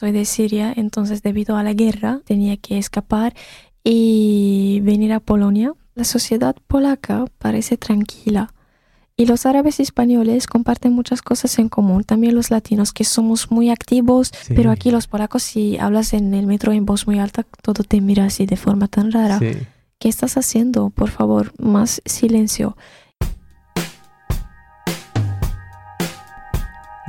Soy 0.00 0.12
de 0.12 0.24
Siria, 0.24 0.72
entonces 0.74 1.22
debido 1.22 1.58
a 1.58 1.62
la 1.62 1.74
guerra 1.74 2.22
tenía 2.24 2.56
que 2.56 2.78
escapar 2.78 3.34
y 3.84 4.80
venir 4.82 5.12
a 5.12 5.20
Polonia. 5.20 5.74
La 5.94 6.04
sociedad 6.04 6.56
polaca 6.68 7.26
parece 7.36 7.76
tranquila 7.76 8.54
y 9.14 9.26
los 9.26 9.44
árabes 9.44 9.78
españoles 9.78 10.46
comparten 10.46 10.94
muchas 10.94 11.20
cosas 11.20 11.58
en 11.58 11.68
común. 11.68 12.04
También 12.04 12.34
los 12.34 12.50
latinos, 12.50 12.94
que 12.94 13.04
somos 13.04 13.50
muy 13.50 13.68
activos, 13.68 14.32
pero 14.48 14.70
aquí 14.70 14.90
los 14.90 15.06
polacos, 15.06 15.42
si 15.42 15.76
hablas 15.76 16.14
en 16.14 16.32
el 16.32 16.46
metro 16.46 16.72
en 16.72 16.86
voz 16.86 17.06
muy 17.06 17.18
alta, 17.18 17.44
todo 17.60 17.84
te 17.84 18.00
mira 18.00 18.24
así 18.24 18.46
de 18.46 18.56
forma 18.56 18.88
tan 18.88 19.12
rara. 19.12 19.38
¿Qué 19.38 20.08
estás 20.08 20.38
haciendo? 20.38 20.88
Por 20.88 21.10
favor, 21.10 21.52
más 21.58 22.00
silencio. 22.06 22.74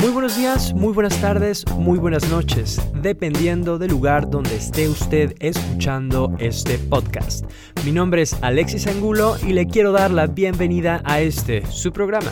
Muy 0.02 0.10
buenos 0.10 0.36
días, 0.36 0.74
muy 0.74 0.94
buenas 0.94 1.22
tardes, 1.22 1.64
muy 1.78 2.00
buenas 2.00 2.28
noches, 2.32 2.82
dependiendo 3.04 3.78
del 3.78 3.92
lugar 3.92 4.28
donde 4.28 4.56
esté 4.56 4.90
usted 4.90 5.36
escuchando 5.40 6.36
este 6.40 6.80
podcast. 6.80 7.46
Mi 7.86 7.92
nombre 7.92 8.24
es 8.24 8.36
Alexis 8.42 8.88
Angulo 8.88 9.36
y 9.48 9.54
le 9.54 9.68
quiero 9.68 9.92
dar 9.92 10.10
la 10.10 10.26
bienvenida 10.26 11.04
a 11.06 11.22
este, 11.22 11.64
su 11.68 11.94
programa, 11.94 12.32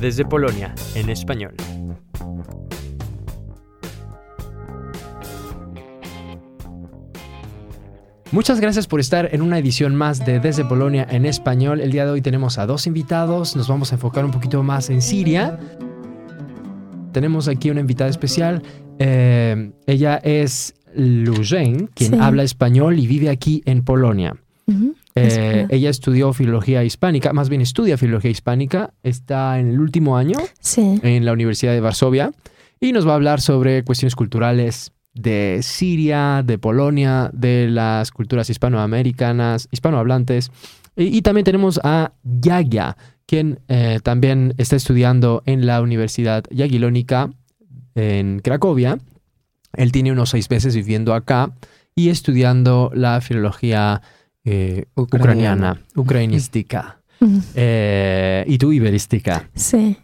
desde 0.00 0.24
Polonia, 0.24 0.76
en 0.94 1.10
español. 1.10 1.56
Muchas 8.30 8.60
gracias 8.60 8.86
por 8.86 9.00
estar 9.00 9.34
en 9.34 9.42
una 9.42 9.58
edición 9.58 9.96
más 9.96 10.24
de 10.24 10.38
Desde 10.38 10.64
Polonia 10.64 11.04
en 11.10 11.26
español. 11.26 11.80
El 11.80 11.90
día 11.90 12.04
de 12.04 12.12
hoy 12.12 12.22
tenemos 12.22 12.58
a 12.58 12.66
dos 12.66 12.86
invitados, 12.86 13.56
nos 13.56 13.66
vamos 13.66 13.90
a 13.90 13.96
enfocar 13.96 14.24
un 14.24 14.30
poquito 14.30 14.62
más 14.62 14.88
en 14.88 15.02
Siria 15.02 15.58
tenemos 17.18 17.48
aquí 17.48 17.68
una 17.68 17.80
invitada 17.80 18.08
especial. 18.08 18.62
Eh, 19.00 19.72
ella 19.88 20.18
es 20.22 20.74
Lujen, 20.94 21.88
quien 21.92 22.20
habla 22.20 22.44
español 22.44 23.00
y 23.00 23.08
vive 23.08 23.28
aquí 23.28 23.60
en 23.64 23.82
Polonia. 23.82 24.36
Eh, 25.16 25.66
ella 25.68 25.90
estudió 25.90 26.32
filología 26.32 26.84
hispánica, 26.84 27.32
más 27.32 27.48
bien 27.48 27.60
estudia 27.60 27.98
filología 27.98 28.30
hispánica, 28.30 28.94
está 29.02 29.58
en 29.58 29.70
el 29.70 29.80
último 29.80 30.16
año 30.16 30.38
en 31.02 31.24
la 31.24 31.32
Universidad 31.32 31.72
de 31.72 31.80
Varsovia 31.80 32.30
y 32.78 32.92
nos 32.92 33.04
va 33.04 33.12
a 33.12 33.14
hablar 33.16 33.40
sobre 33.40 33.82
cuestiones 33.82 34.14
culturales 34.14 34.92
de 35.12 35.58
Siria, 35.62 36.44
de 36.46 36.56
Polonia, 36.56 37.30
de 37.32 37.66
las 37.68 38.12
culturas 38.12 38.48
hispanoamericanas, 38.48 39.66
hispanohablantes. 39.72 40.52
Y, 40.94 41.16
y 41.16 41.22
también 41.22 41.44
tenemos 41.44 41.80
a 41.82 42.12
Yaya, 42.22 42.96
quien 43.28 43.60
eh, 43.68 44.00
también 44.02 44.54
está 44.56 44.74
estudiando 44.74 45.42
en 45.44 45.66
la 45.66 45.82
Universidad 45.82 46.44
Yagilónica 46.50 47.30
en 47.94 48.40
Cracovia. 48.40 48.98
Él 49.74 49.92
tiene 49.92 50.10
unos 50.10 50.30
seis 50.30 50.50
meses 50.50 50.74
viviendo 50.74 51.12
acá 51.12 51.52
y 51.94 52.08
estudiando 52.08 52.90
la 52.94 53.20
filología 53.20 54.00
eh, 54.44 54.86
ucraniana, 54.94 55.78
ucranística 55.94 57.02
eh, 57.54 58.44
y 58.46 58.56
tu 58.56 58.72
iberística. 58.72 59.50
Sí. 59.54 59.98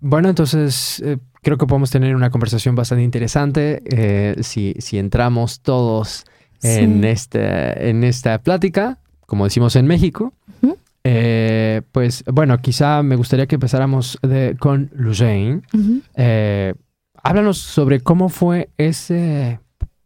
bueno, 0.00 0.28
entonces 0.28 1.04
creo 1.40 1.56
que 1.56 1.66
podemos 1.66 1.92
tener 1.92 2.16
una 2.16 2.30
conversación 2.30 2.74
bastante 2.74 3.04
interesante 3.04 4.34
si, 4.42 4.74
si, 4.78 4.98
entramos 4.98 5.60
todos 5.60 6.24
en, 6.64 7.04
este, 7.04 7.90
en 7.90 8.02
esta 8.02 8.42
plática, 8.42 8.98
como 9.24 9.44
decimos 9.44 9.76
en 9.76 9.86
México. 9.86 10.34
Eh, 11.74 11.82
pues 11.82 12.24
bueno, 12.26 12.58
quizá 12.58 13.02
me 13.02 13.16
gustaría 13.16 13.46
que 13.46 13.56
empezáramos 13.56 14.18
con 14.58 14.90
Lujain. 14.94 15.62
Eh, 16.14 16.74
háblanos 17.22 17.58
sobre 17.58 18.00
cómo 18.00 18.28
fue 18.28 18.70
ese, 18.78 19.60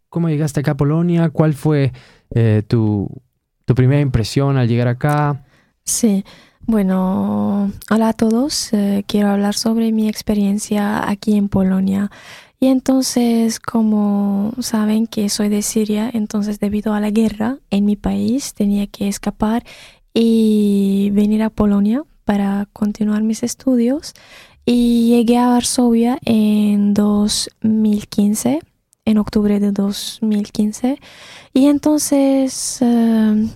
cómo 0.08 0.28
llegaste 0.28 0.60
acá 0.60 0.72
a 0.72 0.76
Polonia, 0.76 1.30
cuál 1.30 1.54
fue 1.54 1.92
eh, 2.34 2.62
tu, 2.66 3.08
tu, 3.64 3.74
primera 3.74 4.00
impresión 4.00 4.56
al 4.56 4.68
llegar 4.68 4.88
acá. 4.88 5.44
Sí, 5.84 6.24
bueno, 6.62 7.70
hola 7.90 8.10
a 8.10 8.12
todos. 8.12 8.70
quiero 9.06 9.28
hablar 9.28 9.54
sobre 9.54 9.92
mi 9.92 10.08
experiencia 10.08 11.08
aquí 11.08 11.36
en 11.36 11.48
Polonia. 11.48 12.10
Y 12.60 12.66
entonces, 12.66 13.60
como 13.60 14.52
saben 14.58 15.06
que 15.06 15.28
soy 15.28 15.48
de 15.48 15.62
Siria, 15.62 16.10
entonces 16.12 16.58
debido 16.58 16.92
a 16.92 17.00
la 17.00 17.10
guerra 17.10 17.58
en 17.70 17.84
mi 17.84 17.94
país 17.94 18.52
tenía 18.52 18.88
que 18.88 19.06
escapar 19.06 19.64
y 20.20 21.10
venir 21.12 21.44
a 21.44 21.50
Polonia 21.50 22.02
para 22.24 22.66
continuar 22.72 23.22
mis 23.22 23.44
estudios. 23.44 24.14
Y 24.66 25.10
llegué 25.10 25.38
a 25.38 25.46
Varsovia 25.46 26.18
en 26.24 26.92
2015, 26.92 28.58
en 29.04 29.18
octubre 29.18 29.60
de 29.60 29.70
2015. 29.70 30.98
Y 31.54 31.66
entonces 31.66 32.78
eh, 32.80 33.48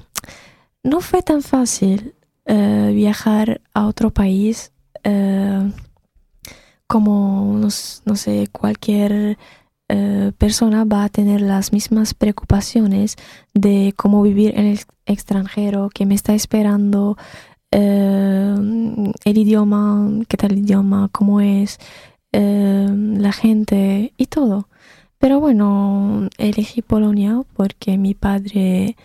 no 0.84 1.00
fue 1.00 1.22
tan 1.22 1.42
fácil 1.42 2.14
eh, 2.46 2.92
viajar 2.94 3.60
a 3.74 3.88
otro 3.88 4.12
país 4.12 4.70
eh, 5.02 5.68
como, 6.86 7.58
no, 7.58 7.68
no, 8.04 8.16
sé, 8.16 8.48
cualquier 8.52 9.36
persona 10.38 10.84
va 10.84 11.04
a 11.04 11.08
tener 11.08 11.40
las 11.40 11.72
mismas 11.72 12.14
preocupaciones 12.14 13.16
de 13.54 13.92
cómo 13.96 14.22
vivir 14.22 14.58
en 14.58 14.66
el 14.66 14.80
extranjero 15.06 15.90
que 15.92 16.06
me 16.06 16.14
está 16.14 16.34
esperando, 16.34 17.16
eh, 17.70 18.54
el 19.24 19.38
idioma, 19.38 20.08
qué 20.28 20.36
tal 20.36 20.52
el 20.52 20.58
idioma, 20.58 21.08
cómo 21.10 21.40
es, 21.40 21.78
eh, 22.32 22.88
la 22.90 23.32
gente 23.32 24.12
y 24.16 24.26
todo. 24.26 24.68
Pero 25.18 25.40
bueno, 25.40 26.28
elegí 26.38 26.82
Polonia 26.82 27.42
porque 27.54 27.96
mi 27.96 28.14
padre 28.14 28.96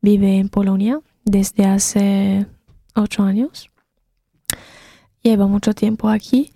vive 0.00 0.38
en 0.38 0.48
Polonia 0.48 1.00
desde 1.24 1.66
hace 1.66 2.46
ocho 2.94 3.22
años. 3.22 3.70
Lleva 5.22 5.46
mucho 5.46 5.74
tiempo 5.74 6.08
aquí 6.08 6.52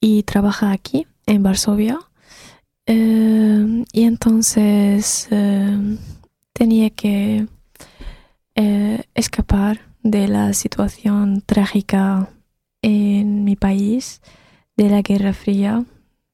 y 0.00 0.22
trabaja 0.22 0.70
aquí, 0.70 1.06
en 1.26 1.42
Varsovia. 1.42 1.98
Eh, 2.86 3.84
y 3.92 4.02
entonces 4.02 5.28
tenía 6.52 6.90
que 6.90 7.46
eh, 8.56 9.02
escapar 9.14 9.80
de 10.02 10.28
la 10.28 10.52
situación 10.52 11.42
trágica 11.44 12.30
en 12.82 13.42
mi 13.42 13.56
país, 13.56 14.22
de 14.76 14.90
la 14.90 15.02
Guerra 15.02 15.32
Fría, 15.32 15.84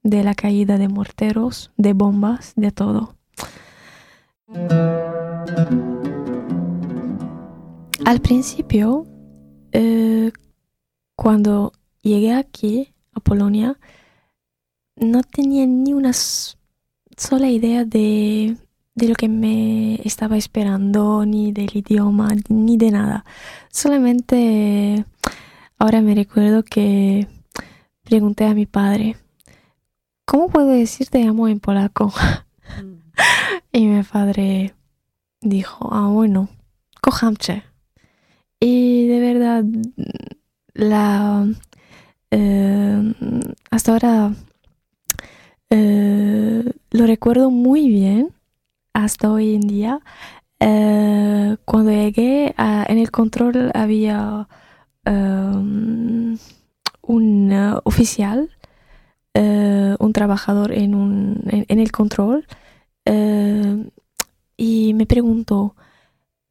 de 0.02 0.22
la 0.22 0.34
caída 0.34 0.76
de 0.76 0.88
morteros, 0.88 1.70
de 1.76 1.94
bombas, 1.94 2.52
de 2.56 2.72
todo. 2.72 3.14
Al 8.04 8.20
principio, 8.20 9.06
eh, 9.72 10.32
cuando 11.16 11.72
llegué 12.02 12.34
aquí, 12.34 12.92
a 13.12 13.20
Polonia, 13.20 13.78
no 15.00 15.22
tenía 15.22 15.66
ni 15.66 15.92
una 15.92 16.12
sola 16.12 17.48
idea 17.48 17.84
de 17.84 18.56
de 18.94 19.08
lo 19.08 19.14
que 19.14 19.28
me 19.28 19.94
estaba 20.04 20.36
esperando, 20.36 21.24
ni 21.24 21.52
del 21.52 21.70
idioma, 21.74 22.34
ni 22.48 22.76
de 22.76 22.90
nada. 22.90 23.24
Solamente 23.70 25.04
ahora 25.78 26.02
me 26.02 26.14
recuerdo 26.14 26.62
que 26.62 27.26
pregunté 28.02 28.44
a 28.44 28.54
mi 28.54 28.66
padre, 28.66 29.16
¿cómo 30.24 30.48
puedo 30.48 30.68
decir 30.68 31.08
te 31.08 31.26
amo 31.26 31.48
en 31.48 31.60
polaco? 31.60 32.12
Y 33.72 33.86
mi 33.86 34.02
padre 34.02 34.74
dijo, 35.40 35.90
ah, 35.92 36.08
bueno, 36.08 36.48
kochamche. 37.00 37.62
Y 38.58 39.06
de 39.06 39.20
verdad, 39.20 39.64
la, 40.74 41.46
eh, 42.32 43.14
hasta 43.70 43.92
ahora 43.92 44.34
eh, 45.70 46.64
lo 46.90 47.06
recuerdo 47.06 47.50
muy 47.50 47.88
bien 47.88 48.32
hasta 48.92 49.30
hoy 49.32 49.54
en 49.54 49.60
día. 49.62 50.00
Eh, 50.60 51.56
cuando 51.64 51.92
llegué 51.92 52.54
en 52.58 52.98
el 52.98 53.10
control 53.10 53.70
había 53.74 54.48
em, 55.04 56.38
un 57.02 57.52
eh, 57.52 57.74
oficial, 57.84 58.50
un 59.34 60.12
trabajador 60.12 60.72
en, 60.72 60.94
un, 60.94 61.42
en, 61.46 61.78
el 61.78 61.92
control 61.92 62.46
y 64.56 64.94
me 64.94 65.06
preguntó, 65.06 65.76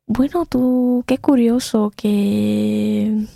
bueno, 0.08 0.46
tú 0.46 1.04
qué 1.08 1.18
curioso 1.20 1.92
que 1.96 3.28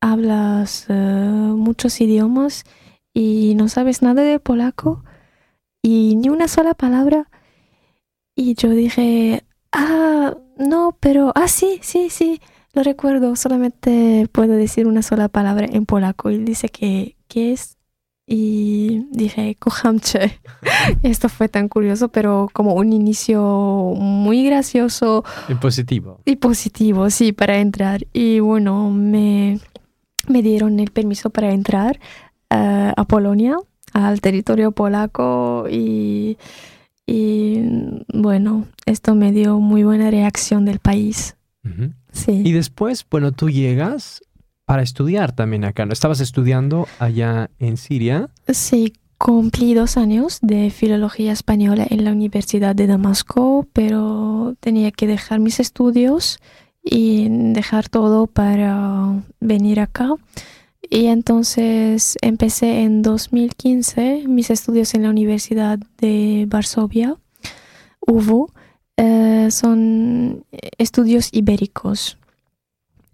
hablas 0.00 0.86
muchos 0.88 2.00
idiomas 2.00 2.64
y 3.14 3.54
no 3.56 3.68
sabes 3.68 4.02
nada 4.02 4.22
de 4.22 4.38
polaco 4.38 5.02
y 5.88 6.16
ni 6.16 6.28
una 6.28 6.48
sola 6.48 6.74
palabra. 6.74 7.30
Y 8.34 8.54
yo 8.54 8.68
dije, 8.70 9.44
ah, 9.72 10.36
no, 10.58 10.96
pero, 11.00 11.32
ah, 11.34 11.48
sí, 11.48 11.80
sí, 11.82 12.10
sí, 12.10 12.42
lo 12.74 12.82
recuerdo, 12.82 13.36
solamente 13.36 14.28
puedo 14.30 14.52
decir 14.52 14.86
una 14.86 15.00
sola 15.02 15.28
palabra 15.28 15.66
en 15.70 15.86
polaco. 15.86 16.30
Y 16.30 16.38
dice 16.38 16.68
que, 16.68 17.16
¿qué 17.26 17.52
es 17.52 17.78
y 18.30 19.06
dije, 19.10 19.56
Kuhamche. 19.58 20.38
Esto 21.02 21.30
fue 21.30 21.48
tan 21.48 21.70
curioso, 21.70 22.08
pero 22.08 22.50
como 22.52 22.74
un 22.74 22.92
inicio 22.92 23.40
muy 23.96 24.44
gracioso. 24.44 25.24
Y 25.48 25.54
positivo. 25.54 26.20
Y 26.26 26.36
positivo, 26.36 27.08
sí, 27.08 27.32
para 27.32 27.56
entrar. 27.56 28.06
Y 28.12 28.40
bueno, 28.40 28.90
me, 28.90 29.58
me 30.28 30.42
dieron 30.42 30.78
el 30.78 30.90
permiso 30.90 31.30
para 31.30 31.54
entrar 31.54 31.98
eh, 32.50 32.92
a 32.94 33.04
Polonia, 33.04 33.56
al 33.92 34.20
territorio 34.20 34.72
polaco 34.72 35.66
y, 35.70 36.36
y 37.06 37.62
bueno, 38.12 38.66
esto 38.86 39.14
me 39.14 39.32
dio 39.32 39.58
muy 39.60 39.84
buena 39.84 40.10
reacción 40.10 40.64
del 40.64 40.78
país. 40.78 41.36
Sí. 42.12 42.42
Y 42.44 42.52
después, 42.52 43.04
bueno, 43.10 43.32
tú 43.32 43.50
llegas 43.50 44.22
para 44.64 44.82
estudiar 44.82 45.32
también 45.32 45.64
acá, 45.64 45.86
¿no? 45.86 45.92
¿Estabas 45.92 46.20
estudiando 46.20 46.86
allá 46.98 47.50
en 47.58 47.76
Siria? 47.76 48.28
Sí, 48.48 48.92
cumplí 49.18 49.74
dos 49.74 49.96
años 49.96 50.38
de 50.42 50.70
filología 50.70 51.32
española 51.32 51.86
en 51.88 52.04
la 52.04 52.12
Universidad 52.12 52.74
de 52.74 52.86
Damasco, 52.86 53.66
pero 53.72 54.54
tenía 54.60 54.90
que 54.90 55.06
dejar 55.06 55.40
mis 55.40 55.60
estudios 55.60 56.38
y 56.82 57.28
dejar 57.28 57.88
todo 57.88 58.26
para 58.26 59.22
venir 59.40 59.80
acá. 59.80 60.10
Y 60.90 61.06
entonces 61.06 62.16
empecé 62.22 62.82
en 62.82 63.02
2015 63.02 64.24
mis 64.26 64.50
estudios 64.50 64.94
en 64.94 65.02
la 65.02 65.10
Universidad 65.10 65.78
de 65.98 66.46
Varsovia, 66.48 67.16
UVU. 68.00 68.50
Eh, 68.96 69.48
son 69.50 70.44
estudios 70.78 71.28
ibéricos. 71.32 72.18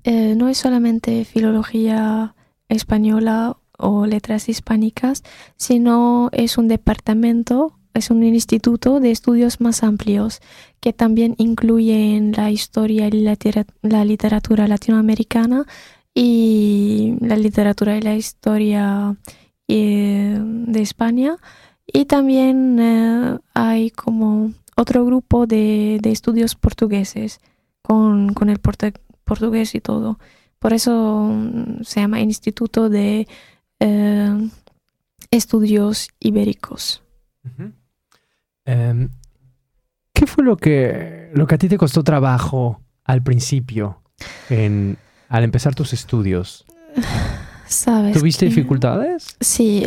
Eh, 0.05 0.35
no 0.37 0.49
es 0.49 0.59
solamente 0.59 1.25
filología 1.25 2.35
española 2.69 3.57
o 3.79 4.07
letras 4.07 4.49
hispánicas, 4.49 5.23
sino 5.57 6.29
es 6.33 6.59
un 6.59 6.69
departamento, 6.69 7.77
es 7.93 8.11
un 8.11 8.23
instituto 8.23 9.01
de 9.01 9.11
estudios 9.11 9.61
más 9.61 9.83
amplios 9.83 10.41
que 10.81 10.93
también 10.93 11.35
incluyen 11.39 12.33
la 12.33 12.51
historia 12.51 13.09
y 13.09 13.11
la, 13.83 14.05
literatura 14.05 14.69
latinoamericana 14.69 15.67
y 16.15 17.17
la 17.21 17.37
literatura 17.37 17.97
y 17.97 18.01
la 18.01 18.15
historia 18.15 19.17
eh, 19.69 20.39
de 20.41 20.81
España. 20.81 21.37
Y 21.87 22.05
también 22.07 22.79
eh, 22.81 23.39
hay 23.53 23.91
como 23.91 24.53
otro 24.77 25.05
grupo 25.05 25.47
de, 25.47 26.01
estudios 26.05 26.55
portugueses 26.55 27.41
con, 27.83 28.33
con 28.33 28.49
el 28.49 28.59
portugués 28.59 29.75
y 29.75 29.81
todo. 29.81 30.19
Por 30.59 30.73
eso 30.73 31.29
mm, 31.31 31.83
se 31.83 32.01
llama 32.01 32.21
Instituto 32.21 32.89
de 32.89 33.29
eh, 33.81 34.51
Estudios 35.31 36.09
Ibéricos. 36.21 37.03
Em, 38.65 39.11
¿Qué 40.13 40.27
fue 40.27 40.45
lo 40.45 40.57
que, 40.57 41.31
lo 41.35 41.47
que 41.47 41.55
a 41.57 41.59
ti 41.59 41.69
te 41.69 41.77
costó 41.77 42.03
trabajo 42.03 42.81
al 43.05 43.23
principio, 43.23 44.01
al 45.37 45.45
empezar 45.45 45.75
tus 45.75 45.93
estudios? 45.93 46.65
¿Sabes? 47.67 48.19
¿Tuviste 48.19 48.47
dificultades? 48.47 49.37
Sí, 49.41 49.83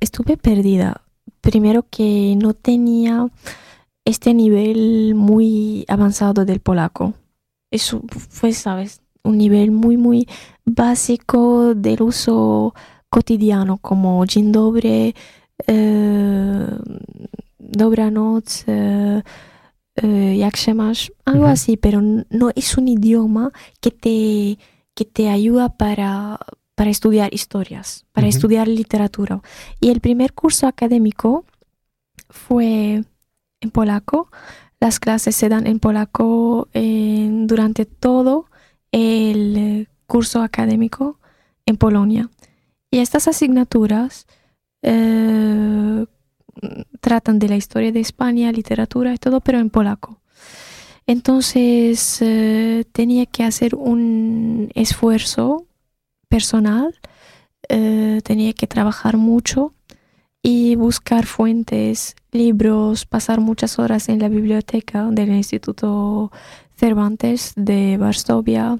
estuve 0.00 0.36
perdida. 0.36 1.02
Primero 1.40 1.84
que 1.88 2.34
no 2.36 2.54
tenía 2.54 3.28
este 4.04 4.34
nivel 4.34 5.14
muy 5.14 5.84
avanzado 5.88 6.44
del 6.44 6.60
polaco 6.60 7.14
eso 7.70 8.02
fue, 8.08 8.52
sabes, 8.52 9.00
un 9.22 9.38
nivel 9.38 9.70
muy, 9.70 9.96
muy 9.96 10.26
básico 10.64 11.74
del 11.74 12.02
uso 12.02 12.74
cotidiano, 13.10 13.78
como 13.78 14.24
dzień 14.26 14.52
dobry, 14.52 15.14
eh, 15.66 16.66
dobranoc, 17.58 18.64
eh, 18.66 19.22
eh, 19.96 20.38
jak 20.38 20.56
się 20.56 20.74
masz, 20.74 21.12
algo 21.24 21.46
así, 21.46 21.76
pero 21.76 22.00
no 22.30 22.50
es 22.56 22.78
un 22.78 22.88
idioma 22.88 23.50
que 23.80 23.90
te, 23.90 24.58
que 24.98 25.04
te 25.04 25.28
ayuda 25.28 25.76
para, 25.76 26.40
para 26.74 26.90
estudiar 26.90 27.32
historias, 27.32 28.04
para 28.10 28.26
estudiar 28.26 28.66
literatura. 28.66 29.40
Y 29.78 29.90
el 29.90 30.00
primer 30.00 30.32
curso 30.32 30.66
académico 30.66 31.44
fue 32.28 33.04
en 33.60 33.70
polaco, 33.70 34.28
las 34.80 34.98
clases 34.98 35.36
se 35.36 35.48
dan 35.48 35.68
en 35.68 35.78
polaco 35.78 36.66
durante 36.74 37.84
todo 37.84 38.46
el 38.90 39.86
curso 40.08 40.42
académico 40.42 41.20
en 41.64 41.76
Polonia. 41.76 42.28
Y 42.90 42.98
estas 42.98 43.28
asignaturas 43.28 44.26
eh, 44.82 46.06
tratan 47.00 47.38
de 47.38 47.48
la 47.48 47.56
historia 47.56 47.92
de 47.92 48.00
España, 48.00 48.50
literatura 48.50 49.14
y 49.14 49.18
todo, 49.18 49.40
pero 49.40 49.60
en 49.60 49.70
polaco. 49.70 50.20
Entonces 51.08 52.18
eh, 52.20 52.84
tenía 52.92 53.24
que 53.24 53.42
hacer 53.42 53.74
un 53.74 54.70
esfuerzo 54.74 55.66
personal, 56.28 57.00
eh, 57.70 58.20
tenía 58.22 58.52
que 58.52 58.66
trabajar 58.66 59.16
mucho 59.16 59.72
y 60.42 60.76
buscar 60.76 61.24
fuentes, 61.24 62.14
libros, 62.30 63.06
pasar 63.06 63.40
muchas 63.40 63.78
horas 63.78 64.10
en 64.10 64.18
la 64.18 64.28
biblioteca 64.28 65.06
del 65.06 65.30
Instituto 65.30 66.30
Cervantes 66.76 67.54
de 67.56 67.96
Varsovia. 67.96 68.78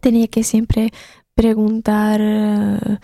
Tenía 0.00 0.26
que 0.26 0.42
siempre 0.42 0.90
preguntar, 1.34 2.20
eh, 2.20 2.98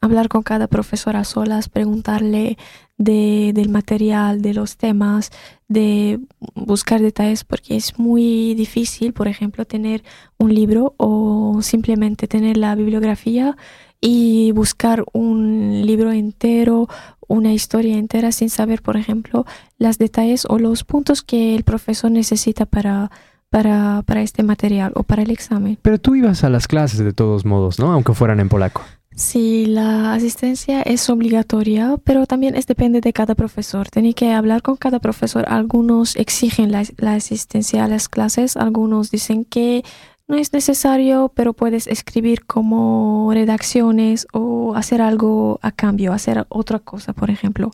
hablar 0.00 0.28
con 0.28 0.42
cada 0.42 0.68
profesor 0.68 1.16
a 1.16 1.24
solas, 1.24 1.68
preguntarle 1.68 2.56
de, 2.98 3.52
del 3.54 3.68
material, 3.68 4.42
de 4.42 4.54
los 4.54 4.76
temas, 4.76 5.30
de 5.68 6.20
buscar 6.54 7.00
detalles, 7.00 7.44
porque 7.44 7.76
es 7.76 7.98
muy 7.98 8.54
difícil, 8.54 9.12
por 9.12 9.28
ejemplo, 9.28 9.64
tener 9.64 10.02
un 10.38 10.54
libro 10.54 10.94
o 10.96 11.58
simplemente 11.62 12.28
tener 12.28 12.56
la 12.56 12.74
bibliografía 12.74 13.56
y 14.00 14.52
buscar 14.52 15.04
un 15.12 15.84
libro 15.84 16.12
entero, 16.12 16.88
una 17.28 17.52
historia 17.52 17.96
entera 17.96 18.30
sin 18.30 18.50
saber, 18.50 18.82
por 18.82 18.96
ejemplo, 18.96 19.46
los 19.78 19.98
detalles 19.98 20.46
o 20.48 20.58
los 20.58 20.84
puntos 20.84 21.22
que 21.22 21.56
el 21.56 21.64
profesor 21.64 22.10
necesita 22.10 22.66
para, 22.66 23.10
para, 23.50 24.02
para 24.02 24.22
este 24.22 24.42
material 24.42 24.92
o 24.94 25.02
para 25.02 25.22
el 25.22 25.30
examen. 25.30 25.78
Pero 25.82 25.98
tú 25.98 26.14
ibas 26.14 26.44
a 26.44 26.50
las 26.50 26.66
clases 26.66 26.98
de 27.00 27.12
todos 27.12 27.44
modos, 27.44 27.78
¿no? 27.78 27.92
Aunque 27.92 28.14
fueran 28.14 28.40
en 28.40 28.48
polaco. 28.48 28.82
Sí, 29.14 29.64
la 29.64 30.12
asistencia 30.12 30.82
es 30.82 31.08
obligatoria, 31.08 31.96
pero 32.04 32.26
también 32.26 32.54
es 32.54 32.66
depende 32.66 33.00
de 33.00 33.14
cada 33.14 33.34
profesor. 33.34 33.88
Tiene 33.88 34.12
que 34.12 34.34
hablar 34.34 34.60
con 34.60 34.76
cada 34.76 34.98
profesor. 34.98 35.46
Algunos 35.48 36.16
exigen 36.16 36.70
la, 36.70 36.82
la 36.98 37.14
asistencia 37.14 37.84
a 37.84 37.88
las 37.88 38.10
clases, 38.10 38.58
algunos 38.58 39.10
dicen 39.10 39.46
que 39.46 39.84
no 40.28 40.36
es 40.36 40.52
necesario, 40.52 41.32
pero 41.34 41.54
puedes 41.54 41.86
escribir 41.86 42.44
como 42.44 43.30
redacciones 43.32 44.26
o 44.34 44.74
hacer 44.74 45.00
algo 45.00 45.60
a 45.62 45.72
cambio, 45.72 46.12
hacer 46.12 46.44
otra 46.50 46.80
cosa, 46.80 47.14
por 47.14 47.30
ejemplo, 47.30 47.70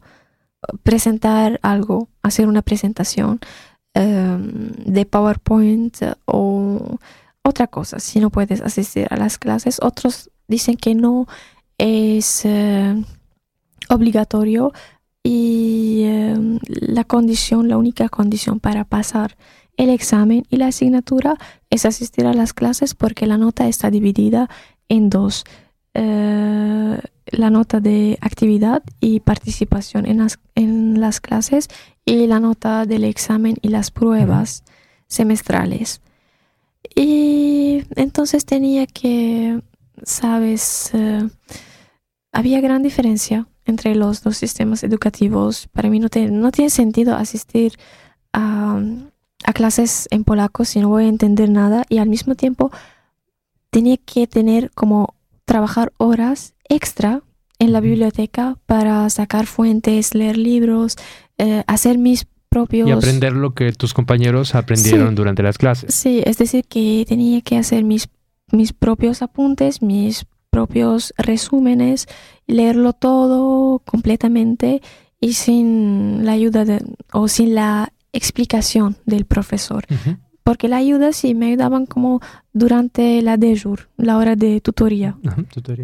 presentar 0.85 1.59
algo, 1.63 2.09
hacer 2.23 2.47
una 2.47 2.63
presentación 2.63 3.41
em, 3.95 4.71
de 4.87 5.05
PowerPoint 5.05 5.95
o 6.27 6.99
otra 7.43 7.67
cosa. 7.67 7.99
Si 8.01 8.21
no 8.21 8.31
puedes 8.31 8.61
asistir 8.61 9.07
a 9.11 9.17
las 9.17 9.39
clases, 9.39 9.79
otros 9.83 10.31
dicen 10.49 10.77
que 10.77 10.95
no 10.95 11.27
es 11.79 12.45
eh, 12.45 12.95
obligatorio 13.89 14.73
y 15.23 16.03
em, 16.05 16.59
la 16.65 17.05
condición, 17.05 17.69
la 17.69 17.77
única 17.77 18.09
condición 18.09 18.61
para 18.61 18.85
pasar 18.85 19.37
el 19.77 19.89
examen 19.89 20.45
y 20.51 20.57
la 20.57 20.69
asignatura 20.69 21.37
es 21.71 21.87
asistir 21.87 22.27
a 22.27 22.35
las 22.35 22.53
clases 22.53 22.95
porque 22.95 23.27
la 23.27 23.39
nota 23.39 23.69
está 23.69 23.91
dividida 23.91 24.49
en 24.89 25.11
dos. 25.11 25.45
Eh, 25.95 26.99
la 27.27 27.51
nota 27.51 27.81
de 27.81 28.19
actividad 28.21 28.83
y 29.01 29.21
participación 29.21 30.07
en 30.07 30.19
las, 30.19 30.39
en 30.55 31.01
las 31.01 31.21
clases 31.21 31.69
y 32.05 32.27
la 32.27 32.41
nota 32.41 32.85
del 32.85 33.05
examen 33.05 33.57
y 33.63 33.69
las 33.69 33.91
pruebas 33.91 34.65
semestrales. 35.07 36.01
Y 36.95 37.85
entonces 37.97 38.45
tenía 38.45 38.87
que, 38.87 39.63
sabes, 40.03 40.91
eh, 40.95 41.29
había 42.33 42.61
gran 42.61 42.83
diferencia 42.83 43.47
entre 43.65 43.95
los 43.95 44.23
dos 44.23 44.37
sistemas 44.37 44.83
educativos. 44.83 45.69
Para 45.69 45.89
mí 45.89 46.01
no, 46.01 46.09
no 46.31 46.53
tiene 46.53 46.71
sentido 46.71 47.15
asistir 47.15 47.79
a, 48.33 48.81
a 49.45 49.53
clases 49.53 50.09
en 50.11 50.25
polaco 50.25 50.65
si 50.65 50.81
no 50.81 50.89
voy 50.89 51.05
a 51.05 51.09
entender 51.09 51.49
nada 51.49 51.85
y 51.89 51.99
al 51.99 52.09
mismo 52.09 52.35
tiempo 52.35 52.71
tenía 53.71 53.97
que 53.97 54.27
tener 54.27 54.71
como 54.73 55.15
trabajar 55.53 55.93
horas 55.99 56.55
extra 56.67 57.21
en 57.59 57.73
la 57.73 57.81
biblioteca 57.81 58.57
para 58.65 59.11
sacar 59.11 59.45
fuentes, 59.45 60.15
leer 60.15 60.39
libros, 60.39 60.97
eh, 61.37 61.63
hacer 61.67 61.99
mis 61.99 62.27
propios... 62.49 62.89
Y 62.89 62.93
aprender 62.93 63.35
lo 63.35 63.53
que 63.53 63.71
tus 63.73 63.93
compañeros 63.93 64.55
aprendieron 64.55 65.15
durante 65.15 65.43
las 65.43 65.59
clases. 65.59 65.95
Sí, 65.95 66.23
es 66.25 66.39
decir, 66.39 66.65
que 66.65 67.05
tenía 67.07 67.43
que 67.43 67.59
hacer 67.59 67.85
mis, 67.85 68.09
mis 68.51 68.73
propios 68.73 69.21
apuntes, 69.21 69.83
mis 69.83 70.25
propios 70.49 71.13
resúmenes, 71.19 72.07
leerlo 72.47 72.95
todo 72.95 73.81
completamente 73.81 74.81
y 75.21 75.35
sin 75.35 76.25
la 76.25 76.33
ayuda 76.33 76.65
de, 76.65 76.83
o 77.13 77.29
sin 77.29 77.55
la 77.55 77.93
explicación 78.15 78.97
del 79.05 79.27
profesor. 79.27 79.85
Porque 80.43 80.69
la 80.69 80.77
ayuda 80.77 81.13
sí 81.13 81.35
me 81.35 81.47
ayudaban 81.47 81.87
como 81.87 82.21
durante 82.53 83.23
la 83.23 83.37
de 83.37 83.59
jour, 83.59 83.89
la 83.97 84.19
hora 84.19 84.37
de 84.37 84.61
tutoría. 84.61 85.17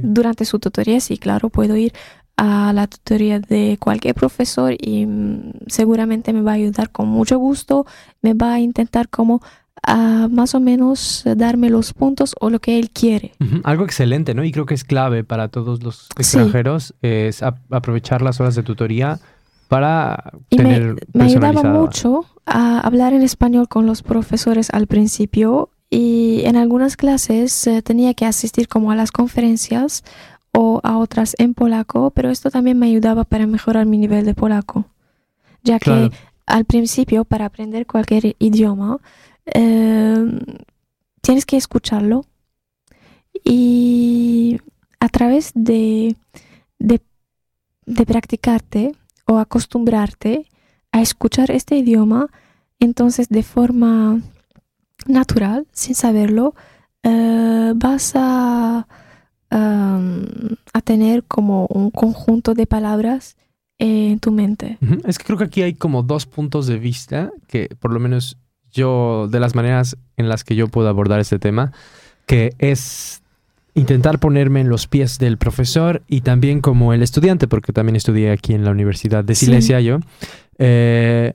Durante 0.03 0.45
su 0.45 0.59
tutoría 0.59 1.01
sí, 1.01 1.17
claro, 1.17 1.49
puedo 1.49 1.77
ir 1.77 1.93
a 2.37 2.73
la 2.73 2.87
tutoría 2.87 3.41
de 3.41 3.79
cualquier 3.81 4.15
profesor 4.15 4.75
y 4.79 5.07
mm, 5.07 5.53
seguramente 5.67 6.33
me 6.33 6.41
va 6.41 6.53
a 6.53 6.55
ayudar 6.55 6.91
con 6.91 7.09
mucho 7.09 7.37
gusto, 7.39 7.85
me 8.23 8.33
va 8.35 8.55
a 8.55 8.61
intentar 8.61 9.09
como 9.09 9.43
a 9.83 10.29
más 10.31 10.55
o 10.55 10.61
menos 10.61 11.25
darme 11.37 11.71
los 11.71 11.93
puntos 11.93 12.35
o 12.41 12.51
lo 12.51 12.61
que 12.61 12.79
él 12.79 12.91
quiere. 12.91 13.33
Algo 13.65 13.85
excelente, 13.85 14.35
¿no? 14.35 14.45
Y 14.45 14.53
creo 14.53 14.67
que 14.67 14.75
es 14.75 14.85
clave 14.85 15.25
para 15.25 15.49
todos 15.49 15.83
los 15.83 16.09
extranjeros 16.17 16.95
es 17.03 17.43
aprovechar 17.43 18.23
las 18.23 18.41
horas 18.41 18.55
de 18.55 18.63
tutoría 18.63 19.21
para 19.69 20.33
tener 20.49 20.95
me, 21.13 21.21
me 21.21 21.25
ayudaba 21.25 21.63
mucho 21.63 22.25
a 22.47 22.81
hablar 22.81 23.13
en 23.13 23.23
español 23.23 23.69
con 23.69 23.87
los 23.87 24.03
profesores 24.03 24.71
al 24.73 24.87
principio 24.87 25.71
y 25.91 26.43
en 26.45 26.57
algunas 26.57 26.97
clases 26.97 27.67
eh, 27.67 27.83
tenía 27.83 28.15
que 28.15 28.27
asistir 28.27 28.69
como 28.69 28.91
a 28.91 28.97
las 28.97 29.13
conferencias 29.13 30.05
o 30.53 30.81
a 30.83 30.99
otras 30.99 31.35
en 31.39 31.55
polaco, 31.55 32.11
pero 32.11 32.31
esto 32.31 32.51
también 32.51 32.79
me 32.79 32.87
ayudaba 32.87 33.25
para 33.25 33.47
mejorar 33.47 33.87
mi 33.87 33.99
nivel 33.99 34.25
de 34.25 34.35
polaco, 34.35 34.87
ya 35.63 35.79
que 35.79 36.11
al 36.47 36.65
principio 36.65 37.25
para 37.25 37.47
aprender 37.47 37.87
cualquier 37.87 38.35
idioma 38.39 38.99
em, 39.45 40.41
tienes 41.21 41.45
que 41.45 41.57
escucharlo 41.59 42.25
y 43.45 44.59
a 45.01 45.09
través 45.09 45.53
de, 45.55 46.17
de, 46.79 47.01
de 47.87 48.07
practicarte 48.07 48.95
o 49.29 49.39
acostumbrarte 49.39 50.49
a 50.91 51.03
escuchar 51.03 51.51
este 51.51 51.77
idioma, 51.77 52.27
entonces 52.81 53.29
de 53.29 53.43
forma 53.43 54.21
natural, 55.07 55.67
sin 55.73 55.95
saberlo, 55.95 56.55
eh, 57.05 57.73
vas 57.77 58.15
a 58.17 58.89
a 59.51 60.81
tener 60.83 61.25
como 61.25 61.67
un 61.67 61.91
conjunto 61.91 62.55
de 62.55 62.67
palabras 62.67 63.37
en 63.79 64.19
tu 64.19 64.33
mente. 64.33 64.79
Es 65.07 65.19
que 65.19 65.25
creo 65.25 65.39
que 65.39 65.45
aquí 65.45 65.63
hay 65.63 65.75
como 65.75 66.03
dos 66.03 66.27
puntos 66.27 66.67
de 66.67 66.79
vista 66.79 67.31
que 67.47 67.69
por 67.79 67.93
lo 67.93 68.01
menos 68.01 68.37
yo, 68.71 69.29
de 69.29 69.41
las 69.41 69.55
maneras 69.55 69.97
en 70.17 70.29
las 70.29 70.45
que 70.45 70.55
yo 70.55 70.69
puedo 70.69 70.89
abordar 70.89 71.21
este 71.21 71.39
tema, 71.39 71.73
que 72.27 72.55
es 72.59 73.23
intentar 73.79 74.19
ponerme 74.19 74.61
en 74.61 74.69
los 74.69 74.87
pies 74.87 75.19
del 75.19 75.39
profesor 75.39 76.03
y 76.09 76.23
también 76.23 76.61
como 76.61 76.93
el 76.93 77.03
estudiante, 77.03 77.49
porque 77.49 77.73
también 77.73 77.97
estudié 77.97 78.31
aquí 78.31 78.55
en 78.55 78.65
la 78.65 78.71
Universidad 78.71 79.25
de 79.25 79.35
Silesia 79.35 79.81
yo. 79.81 79.99
Eh, 80.59 81.35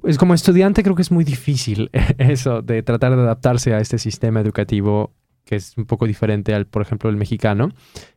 pues 0.00 0.18
como 0.18 0.34
estudiante 0.34 0.82
creo 0.82 0.96
que 0.96 1.02
es 1.02 1.10
muy 1.10 1.24
difícil 1.24 1.90
eso 2.18 2.60
de 2.60 2.82
tratar 2.82 3.14
de 3.16 3.22
adaptarse 3.22 3.72
a 3.72 3.80
este 3.80 3.98
sistema 3.98 4.40
educativo 4.40 5.12
que 5.44 5.56
es 5.56 5.76
un 5.76 5.86
poco 5.86 6.06
diferente 6.06 6.54
al, 6.54 6.66
por 6.66 6.82
ejemplo, 6.82 7.10
el 7.10 7.16
mexicano. 7.16 7.70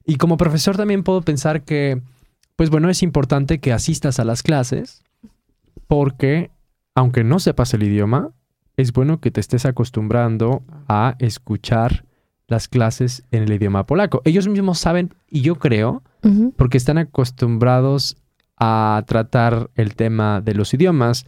Y 0.06 0.18
como 0.18 0.38
profesor 0.38 0.78
también 0.78 1.04
puedo 1.04 1.22
pensar 1.22 1.64
que, 1.64 2.02
pues 2.56 2.70
bueno, 2.70 2.90
es 2.90 3.02
importante 3.02 3.60
que 3.60 3.74
asistas 3.74 4.20
a 4.20 4.26
las 4.26 4.44
clases 4.44 5.04
porque, 5.88 6.52
aunque 6.94 7.24
no 7.24 7.40
sepas 7.40 7.74
el 7.74 7.84
idioma, 7.84 8.32
es 8.78 8.94
bueno 8.94 9.20
que 9.20 9.32
te 9.32 9.40
estés 9.40 9.66
acostumbrando 9.66 10.64
a 10.88 11.16
escuchar 11.20 12.06
las 12.48 12.68
clases 12.68 13.24
en 13.32 13.44
el 13.44 13.54
idioma 13.54 13.86
polaco. 13.86 14.22
Ellos 14.26 14.48
mismos 14.48 14.80
saben, 14.80 15.14
y 15.30 15.42
yo 15.42 15.56
creo, 15.56 16.04
porque 16.56 16.78
están 16.78 16.98
acostumbrados 16.98 18.18
a 18.58 19.04
tratar 19.06 19.70
el 19.76 19.96
tema 19.96 20.42
de 20.42 20.56
los 20.56 20.74
idiomas. 20.74 21.26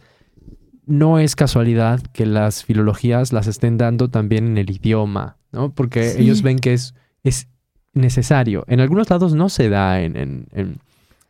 No 0.86 1.18
es 1.18 1.36
casualidad 1.36 2.00
que 2.12 2.26
las 2.26 2.64
filologías 2.64 3.32
las 3.32 3.46
estén 3.46 3.78
dando 3.78 4.08
también 4.08 4.46
en 4.48 4.58
el 4.58 4.70
idioma 4.70 5.38
¿no? 5.52 5.72
Porque 5.74 6.20
ellos 6.20 6.42
ven 6.42 6.58
que 6.58 6.74
es, 6.74 6.94
es 7.24 7.48
necesario. 7.94 8.64
En 8.68 8.80
algunos 8.80 9.10
lados 9.10 9.34
no 9.34 9.48
se 9.48 9.68
da 9.68 10.00
en, 10.00 10.16
en, 10.16 10.78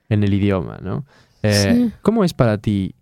el 0.08 0.34
idioma, 0.34 0.78
¿no? 0.82 1.04
Eh, 1.42 1.90
¿Cómo 2.02 2.24
es 2.24 2.34
para 2.34 2.58
ti 2.58 2.94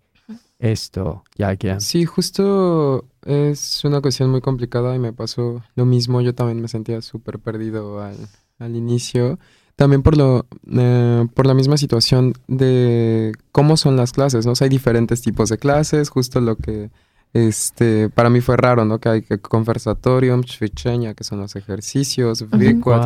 esto, 0.59 1.23
Yakia? 1.35 1.79
Sí, 1.79 2.05
justo 2.05 3.05
es 3.25 3.83
una 3.85 4.01
cuestión 4.01 4.29
muy 4.29 4.41
complicada 4.41 4.95
y 4.95 4.99
me 4.99 5.13
pasó 5.13 5.63
lo 5.75 5.85
mismo. 5.85 6.21
Yo 6.21 6.33
también 6.33 6.61
me 6.61 6.67
sentía 6.67 7.01
súper 7.01 7.39
perdido 7.39 8.01
al, 8.01 8.15
al, 8.59 8.75
inicio. 8.75 9.39
También 9.75 10.01
por, 10.01 10.17
lo, 10.17 10.47
eh, 10.71 11.27
por 11.33 11.45
la 11.45 11.53
misma 11.53 11.77
situación 11.77 12.33
de 12.47 13.33
cómo 13.51 13.77
son 13.77 13.95
las 13.95 14.11
clases, 14.11 14.45
¿no? 14.45 14.53
hay 14.59 14.69
diferentes 14.69 15.21
tipos 15.21 15.49
de 15.49 15.59
clases, 15.59 16.09
justo 16.09 16.41
lo 16.41 16.55
que 16.55 16.89
este, 17.37 18.09
para 18.09 18.31
mí 18.31 18.41
fue 18.41 18.57
raro, 18.57 18.83
¿no? 18.83 18.99
Que 18.99 19.09
hay 19.09 19.21
que 19.21 19.37
conversatorium, 19.37 20.43
ćwiczenia, 20.43 21.13
que 21.13 21.23
son 21.23 21.39
los 21.39 21.55
ejercicios, 21.55 22.41
uh 22.41 22.49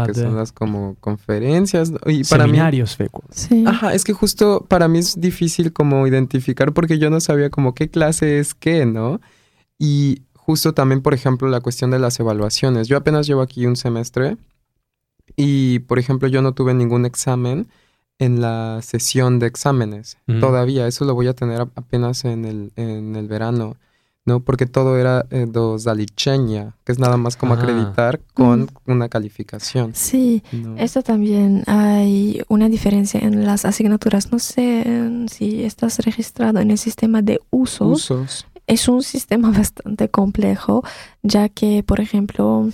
que 0.06 0.14
son 0.14 0.38
las 0.38 0.54
como 0.54 0.96
conferencias. 1.02 1.92
Y 2.06 2.24
para 2.24 2.46
Seminarios, 2.46 2.98
mí, 2.98 3.08
sí. 3.32 3.66
Ajá, 3.68 3.94
es 3.94 4.06
que 4.06 4.14
justo 4.14 4.66
para 4.70 4.88
mí 4.88 5.00
es 5.00 5.20
difícil 5.20 5.74
como 5.74 6.08
identificar 6.08 6.72
porque 6.72 6.98
yo 6.98 7.10
no 7.10 7.20
sabía 7.20 7.50
como 7.50 7.74
qué 7.74 7.90
clase 7.90 8.40
es 8.40 8.54
qué, 8.54 8.86
¿no? 8.86 9.20
Y 9.78 10.22
justo 10.34 10.74
también, 10.74 11.02
por 11.02 11.14
ejemplo, 11.14 11.50
la 11.50 11.60
cuestión 11.60 11.92
de 11.92 12.00
las 12.00 12.18
evaluaciones. 12.20 12.88
Yo 12.88 12.96
apenas 12.96 13.28
llevo 13.28 13.42
aquí 13.42 13.66
un 13.66 13.76
semestre 13.76 14.38
y, 15.36 15.80
por 15.80 16.00
ejemplo, 16.00 16.30
yo 16.30 16.42
no 16.42 16.54
tuve 16.54 16.74
ningún 16.74 17.06
examen 17.06 17.68
en 18.18 18.40
la 18.40 18.80
sesión 18.82 19.40
de 19.40 19.48
exámenes. 19.48 20.18
Todavía, 20.40 20.88
eso 20.88 21.04
lo 21.04 21.16
voy 21.16 21.28
a 21.28 21.34
tener 21.34 21.60
apenas 21.62 22.24
en 22.24 22.46
el, 22.46 22.72
en 22.78 23.18
el 23.18 23.28
verano. 23.28 23.76
¿No? 24.26 24.40
Porque 24.42 24.66
todo 24.66 24.98
era 24.98 25.26
eh, 25.32 25.46
dos 25.50 25.86
que 25.86 26.92
es 26.92 27.00
nada 27.00 27.18
más 27.18 27.36
como 27.36 27.54
acreditar 27.54 28.20
con 28.34 28.70
una 28.86 29.10
calificación. 29.10 29.94
Sí, 29.96 30.44
esto 30.78 31.02
también 31.02 31.64
hay 31.68 32.42
una 32.48 32.70
diferencia 32.70 33.20
en 33.20 33.46
las 33.46 33.66
asignaturas. 33.66 34.32
No 34.32 34.40
sé 34.40 35.28
si 35.32 35.64
estás 35.64 36.00
registrado 36.00 36.60
en 36.60 36.72
el 36.72 36.78
sistema 36.78 37.22
de 37.22 37.40
usos. 37.50 38.14
Es 38.68 38.88
un 38.88 39.02
sistema 39.02 39.52
bastante 39.58 40.10
complejo, 40.10 40.84
ya 41.24 41.50
que, 41.50 41.84
por 41.84 42.00
ejemplo, 42.00 42.70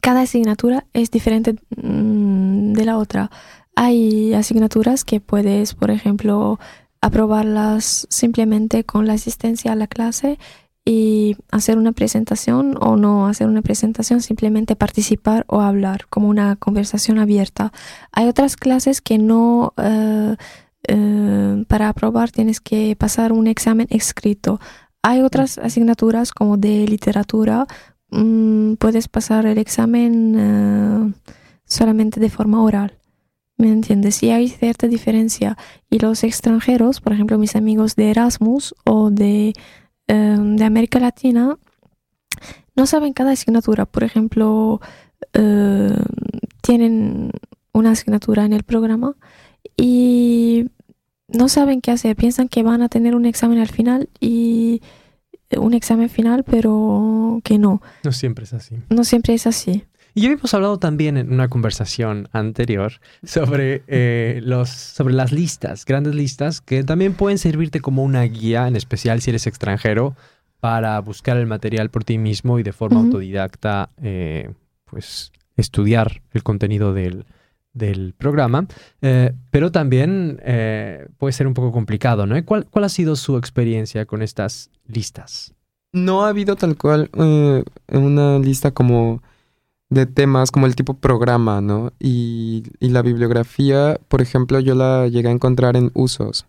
cada 0.00 0.22
asignatura 0.22 0.86
es 0.92 1.10
diferente 1.10 1.56
mm, 1.76 2.72
de 2.72 2.84
la 2.84 2.98
otra. 2.98 3.30
Hay 3.74 4.34
asignaturas 4.34 5.04
que 5.04 5.20
puedes, 5.20 5.74
por 5.74 5.90
ejemplo, 5.90 6.58
aprobarlas 7.02 8.06
simplemente 8.08 8.84
con 8.84 9.06
la 9.06 9.14
asistencia 9.14 9.72
a 9.72 9.76
la 9.76 9.88
clase 9.88 10.38
y 10.84 11.36
hacer 11.50 11.78
una 11.78 11.92
presentación 11.92 12.76
o 12.80 12.96
no 12.96 13.26
hacer 13.26 13.48
una 13.48 13.62
presentación, 13.62 14.20
simplemente 14.20 14.76
participar 14.76 15.44
o 15.48 15.60
hablar 15.60 16.06
como 16.08 16.28
una 16.28 16.56
conversación 16.56 17.18
abierta. 17.18 17.72
Hay 18.12 18.28
otras 18.28 18.56
clases 18.56 19.00
que 19.00 19.18
no, 19.18 19.74
eh, 19.76 20.36
eh, 20.88 21.64
para 21.68 21.88
aprobar 21.88 22.30
tienes 22.30 22.60
que 22.60 22.96
pasar 22.96 23.32
un 23.32 23.46
examen 23.46 23.86
escrito. 23.90 24.60
Hay 25.02 25.20
otras 25.20 25.58
asignaturas 25.58 26.32
como 26.32 26.56
de 26.56 26.86
literatura, 26.86 27.66
mm, 28.10 28.74
puedes 28.74 29.08
pasar 29.08 29.46
el 29.46 29.58
examen 29.58 30.34
eh, 30.38 31.12
solamente 31.64 32.20
de 32.20 32.30
forma 32.30 32.62
oral. 32.62 33.01
¿Me 33.62 33.70
entiendes? 33.70 34.16
Sí 34.16 34.28
hay 34.30 34.48
cierta 34.48 34.88
diferencia. 34.88 35.56
Y 35.88 36.00
los 36.00 36.24
extranjeros, 36.24 37.00
por 37.00 37.12
ejemplo, 37.12 37.38
mis 37.38 37.54
amigos 37.54 37.94
de 37.94 38.10
Erasmus 38.10 38.74
o 38.84 39.12
de, 39.12 39.52
em, 40.08 40.56
de 40.56 40.64
América 40.64 40.98
Latina, 40.98 41.56
no 42.74 42.86
saben 42.86 43.12
cada 43.12 43.30
asignatura. 43.30 43.86
Por 43.86 44.02
ejemplo, 44.02 44.80
em, 45.32 45.94
tienen 46.60 47.30
una 47.72 47.92
asignatura 47.92 48.44
en 48.44 48.52
el 48.52 48.64
programa 48.64 49.14
y 49.76 50.66
no 51.28 51.48
saben 51.48 51.82
qué 51.82 51.92
hacer. 51.92 52.16
Piensan 52.16 52.48
que 52.48 52.64
van 52.64 52.82
a 52.82 52.88
tener 52.88 53.14
un 53.14 53.26
examen 53.26 53.60
al 53.60 53.68
final 53.68 54.08
y 54.18 54.82
un 55.56 55.74
examen 55.74 56.08
final, 56.08 56.42
pero 56.42 57.40
que 57.44 57.58
no. 57.58 57.80
No 58.02 58.10
siempre 58.10 58.42
es 58.42 58.54
así. 58.54 58.74
No 58.90 59.04
siempre 59.04 59.34
es 59.34 59.46
así. 59.46 59.84
Y 60.14 60.22
ya 60.22 60.28
habíamos 60.28 60.52
hablado 60.52 60.78
también 60.78 61.16
en 61.16 61.32
una 61.32 61.48
conversación 61.48 62.28
anterior 62.32 62.94
sobre, 63.22 63.82
eh, 63.86 64.40
los, 64.42 64.68
sobre 64.68 65.14
las 65.14 65.32
listas, 65.32 65.84
grandes 65.86 66.14
listas, 66.14 66.60
que 66.60 66.84
también 66.84 67.14
pueden 67.14 67.38
servirte 67.38 67.80
como 67.80 68.02
una 68.02 68.22
guía, 68.22 68.68
en 68.68 68.76
especial 68.76 69.22
si 69.22 69.30
eres 69.30 69.46
extranjero, 69.46 70.14
para 70.60 71.00
buscar 71.00 71.38
el 71.38 71.46
material 71.46 71.90
por 71.90 72.04
ti 72.04 72.18
mismo 72.18 72.58
y 72.58 72.62
de 72.62 72.72
forma 72.72 73.00
autodidacta, 73.00 73.90
eh, 74.02 74.52
pues 74.84 75.32
estudiar 75.56 76.22
el 76.32 76.42
contenido 76.42 76.92
del, 76.92 77.24
programa. 78.18 78.66
Eh, 79.00 79.32
pero 79.50 79.72
también 79.72 80.40
puede 81.16 81.32
ser 81.32 81.46
un 81.46 81.54
poco 81.54 81.72
complicado, 81.72 82.26
¿no? 82.26 82.42
¿Cuál, 82.44 82.66
¿Cuál 82.66 82.84
ha 82.84 82.90
sido 82.90 83.16
su 83.16 83.38
experiencia 83.38 84.04
con 84.04 84.20
estas 84.20 84.70
listas? 84.86 85.54
No 85.92 86.24
ha 86.24 86.28
habido 86.28 86.54
tal 86.54 86.76
cual 86.76 87.10
una 87.88 88.38
lista 88.38 88.70
como 88.70 89.22
de 89.92 90.06
temas 90.06 90.50
como 90.50 90.66
el 90.66 90.74
tipo 90.74 90.94
programa, 90.94 91.60
¿no? 91.60 91.92
Y, 92.00 92.62
y, 92.80 92.88
la 92.88 93.02
bibliografía, 93.02 94.00
por 94.08 94.22
ejemplo, 94.22 94.58
yo 94.58 94.74
la 94.74 95.06
llegué 95.08 95.28
a 95.28 95.32
encontrar 95.32 95.76
en 95.76 95.90
usos, 95.92 96.46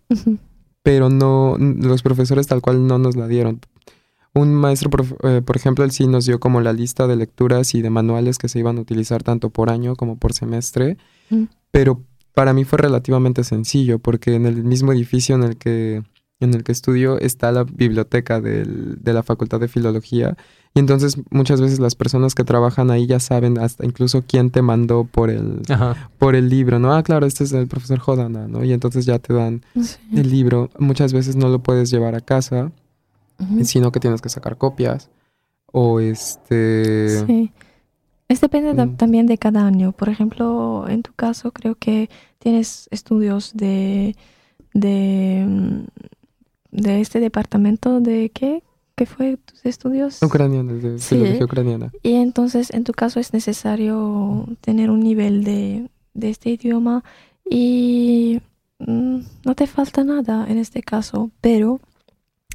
pero 0.82 1.10
no, 1.10 1.56
los 1.58 2.02
profesores 2.02 2.46
tal 2.46 2.62
cual 2.62 2.86
no 2.86 2.98
nos 2.98 3.16
la 3.16 3.28
dieron. 3.28 3.60
Un 4.32 4.54
maestro, 4.54 4.90
eh, 5.24 5.42
por 5.44 5.56
ejemplo, 5.56 5.84
él 5.84 5.90
sí 5.90 6.06
nos 6.06 6.24
dio 6.24 6.40
como 6.40 6.60
la 6.60 6.72
lista 6.72 7.06
de 7.06 7.16
lecturas 7.16 7.74
y 7.74 7.82
de 7.82 7.90
manuales 7.90 8.38
que 8.38 8.48
se 8.48 8.58
iban 8.58 8.78
a 8.78 8.80
utilizar 8.80 9.22
tanto 9.22 9.50
por 9.50 9.70
año 9.70 9.94
como 9.94 10.16
por 10.16 10.32
semestre, 10.32 10.96
pero 11.70 12.02
para 12.32 12.54
mí 12.54 12.64
fue 12.64 12.78
relativamente 12.78 13.44
sencillo 13.44 13.98
porque 13.98 14.34
en 14.34 14.46
el 14.46 14.64
mismo 14.64 14.92
edificio 14.92 15.36
en 15.36 15.44
el 15.44 15.56
que 15.56 16.02
en 16.40 16.52
el 16.52 16.64
que 16.64 16.72
estudio 16.72 17.18
está 17.18 17.52
la 17.52 17.64
biblioteca 17.64 18.40
del, 18.40 18.96
de 19.00 19.12
la 19.12 19.22
Facultad 19.22 19.60
de 19.60 19.68
Filología. 19.68 20.36
Y 20.74 20.80
entonces 20.80 21.16
muchas 21.30 21.60
veces 21.60 21.78
las 21.78 21.94
personas 21.94 22.34
que 22.34 22.42
trabajan 22.42 22.90
ahí 22.90 23.06
ya 23.06 23.20
saben 23.20 23.58
hasta 23.58 23.86
incluso 23.86 24.24
quién 24.26 24.50
te 24.50 24.60
mandó 24.60 25.04
por 25.04 25.30
el, 25.30 25.62
por 26.18 26.34
el 26.34 26.48
libro, 26.48 26.80
¿no? 26.80 26.92
Ah, 26.92 27.02
claro, 27.04 27.26
este 27.26 27.44
es 27.44 27.52
el 27.52 27.68
profesor 27.68 28.00
Jodana, 28.00 28.48
¿no? 28.48 28.64
Y 28.64 28.72
entonces 28.72 29.06
ya 29.06 29.20
te 29.20 29.32
dan 29.32 29.62
el 30.12 30.30
libro. 30.30 30.70
Muchas 30.78 31.12
veces 31.12 31.36
no 31.36 31.48
lo 31.48 31.60
puedes 31.60 31.90
llevar 31.90 32.16
a 32.16 32.20
casa, 32.20 32.72
sino 33.62 33.92
que 33.92 34.00
tienes 34.00 34.20
que 34.20 34.28
sacar 34.28 34.58
copias. 34.58 35.10
O 35.70 36.00
este... 36.00 37.24
Sí. 37.26 37.52
Es 38.26 38.40
depende 38.40 38.72
mm. 38.72 38.96
también 38.96 39.26
de 39.26 39.38
cada 39.38 39.66
año. 39.66 39.92
Por 39.92 40.08
ejemplo, 40.08 40.86
en 40.88 41.02
tu 41.02 41.12
caso 41.12 41.52
creo 41.52 41.76
que 41.76 42.08
tienes 42.38 42.88
estudios 42.90 43.52
de, 43.54 44.16
de 44.72 45.44
mm, 45.46 45.84
de 46.74 47.00
este 47.00 47.20
departamento 47.20 48.00
de 48.00 48.30
qué? 48.34 48.62
¿Qué 48.96 49.06
fue 49.06 49.36
tus 49.36 49.64
estudios? 49.66 50.22
Ucranianos, 50.22 50.82
de 50.82 50.98
filología 50.98 51.44
ucraniana. 51.44 51.92
Y 52.02 52.14
entonces, 52.14 52.70
en 52.70 52.84
tu 52.84 52.92
caso, 52.92 53.18
es 53.18 53.32
necesario 53.32 54.46
tener 54.60 54.90
un 54.90 55.00
nivel 55.00 55.44
de, 55.44 55.88
este 56.20 56.50
idioma 56.50 57.02
y 57.48 58.40
mm, 58.78 59.18
no 59.44 59.54
te 59.54 59.66
falta 59.66 60.04
nada 60.04 60.46
en 60.48 60.58
este 60.58 60.82
caso, 60.82 61.30
pero 61.40 61.80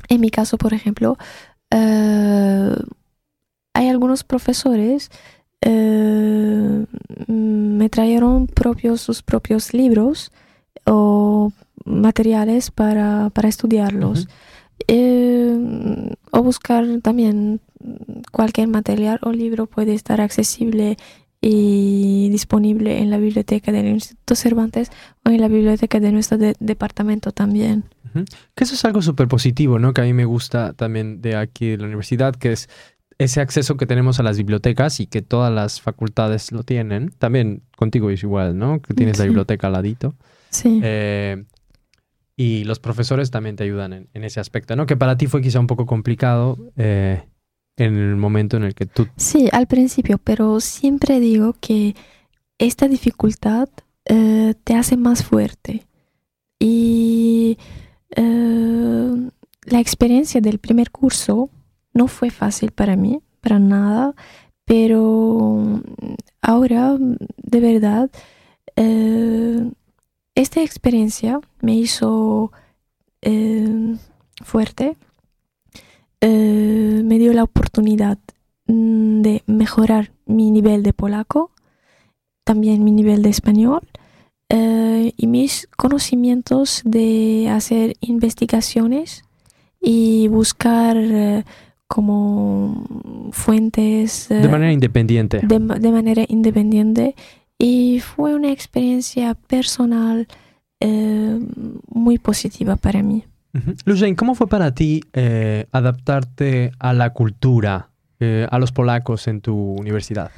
en 0.07 0.21
mi 0.21 0.29
caso, 0.29 0.57
por 0.57 0.73
ejemplo, 0.73 1.17
eh, 1.71 2.75
hay 3.73 3.87
algunos 3.89 4.23
profesores 4.23 5.11
eh, 5.61 6.85
me 7.27 7.89
trajeron 7.89 8.47
propios 8.47 9.01
sus 9.01 9.21
propios 9.21 9.73
libros 9.73 10.31
o 10.85 11.51
materiales 11.85 12.71
para, 12.71 13.31
estudiarlos. 13.43 14.27
Eh, 14.87 15.57
o 16.31 16.43
buscar 16.43 16.85
también 17.01 17.61
cualquier 18.31 18.67
material 18.67 19.19
o 19.21 19.31
libro 19.31 19.67
puede 19.67 19.93
estar 19.93 20.21
accesible 20.21 20.97
y 21.41 22.29
disponible 22.29 22.99
en 22.99 23.09
la 23.09 23.17
biblioteca 23.17 23.71
del 23.71 23.87
Instituto 23.87 24.35
Cervantes 24.35 24.91
o 25.25 25.29
en 25.29 25.39
la 25.39 25.47
biblioteca 25.47 25.99
de 25.99 26.11
nuestro 26.11 26.37
departamento 26.59 27.31
también. 27.31 27.85
Que 28.55 28.63
eso 28.63 28.73
es 28.73 28.83
algo 28.85 29.01
súper 29.01 29.27
positivo, 29.27 29.79
¿no? 29.79 29.93
Que 29.93 30.01
a 30.01 30.03
mí 30.03 30.13
me 30.13 30.25
gusta 30.25 30.73
también 30.73 31.21
de 31.21 31.35
aquí 31.35 31.69
de 31.69 31.77
la 31.77 31.85
universidad, 31.85 32.35
que 32.35 32.51
es 32.51 32.69
ese 33.19 33.41
acceso 33.41 33.77
que 33.77 33.85
tenemos 33.85 34.19
a 34.19 34.23
las 34.23 34.37
bibliotecas 34.37 34.99
y 34.99 35.07
que 35.07 35.21
todas 35.21 35.53
las 35.53 35.79
facultades 35.81 36.51
lo 36.51 36.63
tienen. 36.63 37.11
También 37.19 37.61
contigo 37.77 38.09
es 38.09 38.23
igual, 38.23 38.57
¿no? 38.57 38.81
Que 38.81 38.93
tienes 38.93 39.19
la 39.19 39.25
biblioteca 39.25 39.67
al 39.67 39.73
ladito. 39.73 40.15
Sí. 40.49 40.79
Eh, 40.83 41.43
y 42.39 42.63
los 42.63 42.79
profesores 42.79 43.31
también 43.31 43.57
te 43.57 43.65
ayudan 43.65 44.07
en, 44.13 44.23
ese 44.23 44.39
aspecto, 44.39 44.77
¿no? 44.77 44.85
Que 44.85 44.95
para 44.95 45.17
ti 45.17 45.27
fue 45.27 45.41
quizá 45.41 45.59
un 45.59 45.67
poco 45.67 45.85
complicado 45.85 46.57
eh, 46.77 47.21
en 47.75 47.97
el 47.97 48.15
momento 48.15 48.55
en 48.55 48.63
el 48.63 48.75
que 48.75 48.85
tú... 48.85 49.09
Sí, 49.17 49.49
al 49.51 49.67
principio, 49.67 50.19
pero 50.19 50.61
siempre 50.61 51.19
digo 51.19 51.53
que 51.59 51.97
esta 52.57 52.87
dificultad 52.87 53.67
eh, 54.05 54.53
te 54.63 54.73
hace 54.73 54.95
más 54.95 55.25
fuerte. 55.25 55.85
Y 56.57 57.57
eh, 58.15 59.29
la 59.65 59.79
experiencia 59.81 60.39
del 60.39 60.59
primer 60.59 60.91
curso 60.91 61.49
no 61.93 62.07
fue 62.07 62.29
fácil 62.29 62.71
para 62.71 62.95
mí, 62.95 63.19
para 63.41 63.59
nada, 63.59 64.15
pero 64.63 65.81
ahora, 66.41 66.95
de 66.97 67.59
verdad, 67.59 68.09
esta 70.35 70.61
experiencia 70.61 71.39
me 71.61 71.75
hizo 71.75 72.51
eh, 73.21 73.95
fuerte, 74.43 74.95
eh, 76.21 77.01
me 77.03 77.19
dio 77.19 77.33
la 77.33 77.43
oportunidad 77.43 78.17
mm, 78.67 79.21
de 79.21 79.43
mejorar 79.47 80.11
mi 80.25 80.51
nivel 80.51 80.83
de 80.83 80.93
polaco, 80.93 81.51
también 82.43 82.83
mi 82.83 82.91
nivel 82.91 83.21
de 83.21 83.29
español 83.29 83.81
eh, 84.49 85.13
y 85.15 85.27
mis 85.27 85.67
conocimientos 85.77 86.81
de 86.85 87.49
hacer 87.49 87.95
investigaciones 87.99 89.23
y 89.81 90.27
buscar 90.27 90.97
como 91.87 92.85
fuentes 93.31 94.27
de 94.29 94.47
manera 94.47 94.71
independiente. 94.71 95.41
de, 95.41 95.59
manera 95.59 96.23
independiente 96.27 97.15
y 97.59 97.99
fue 97.99 98.33
una 98.33 98.51
experiencia 98.51 99.35
personal 99.35 100.27
eh, 100.79 101.39
muy 101.87 102.17
positiva 102.17 102.77
para 102.77 103.03
mí. 103.03 103.25
Uh 103.53 104.15
¿cómo 104.15 104.35
fue 104.35 104.47
para 104.47 104.73
ti 104.73 105.01
eh, 105.13 105.67
adaptarte 105.71 106.71
a 106.79 106.93
la 106.93 107.11
cultura, 107.11 107.89
eh, 108.19 108.47
a 108.49 108.59
los 108.59 108.71
polacos 108.71 109.27
en 109.27 109.41
tu 109.41 109.55
universidad? 109.73 110.31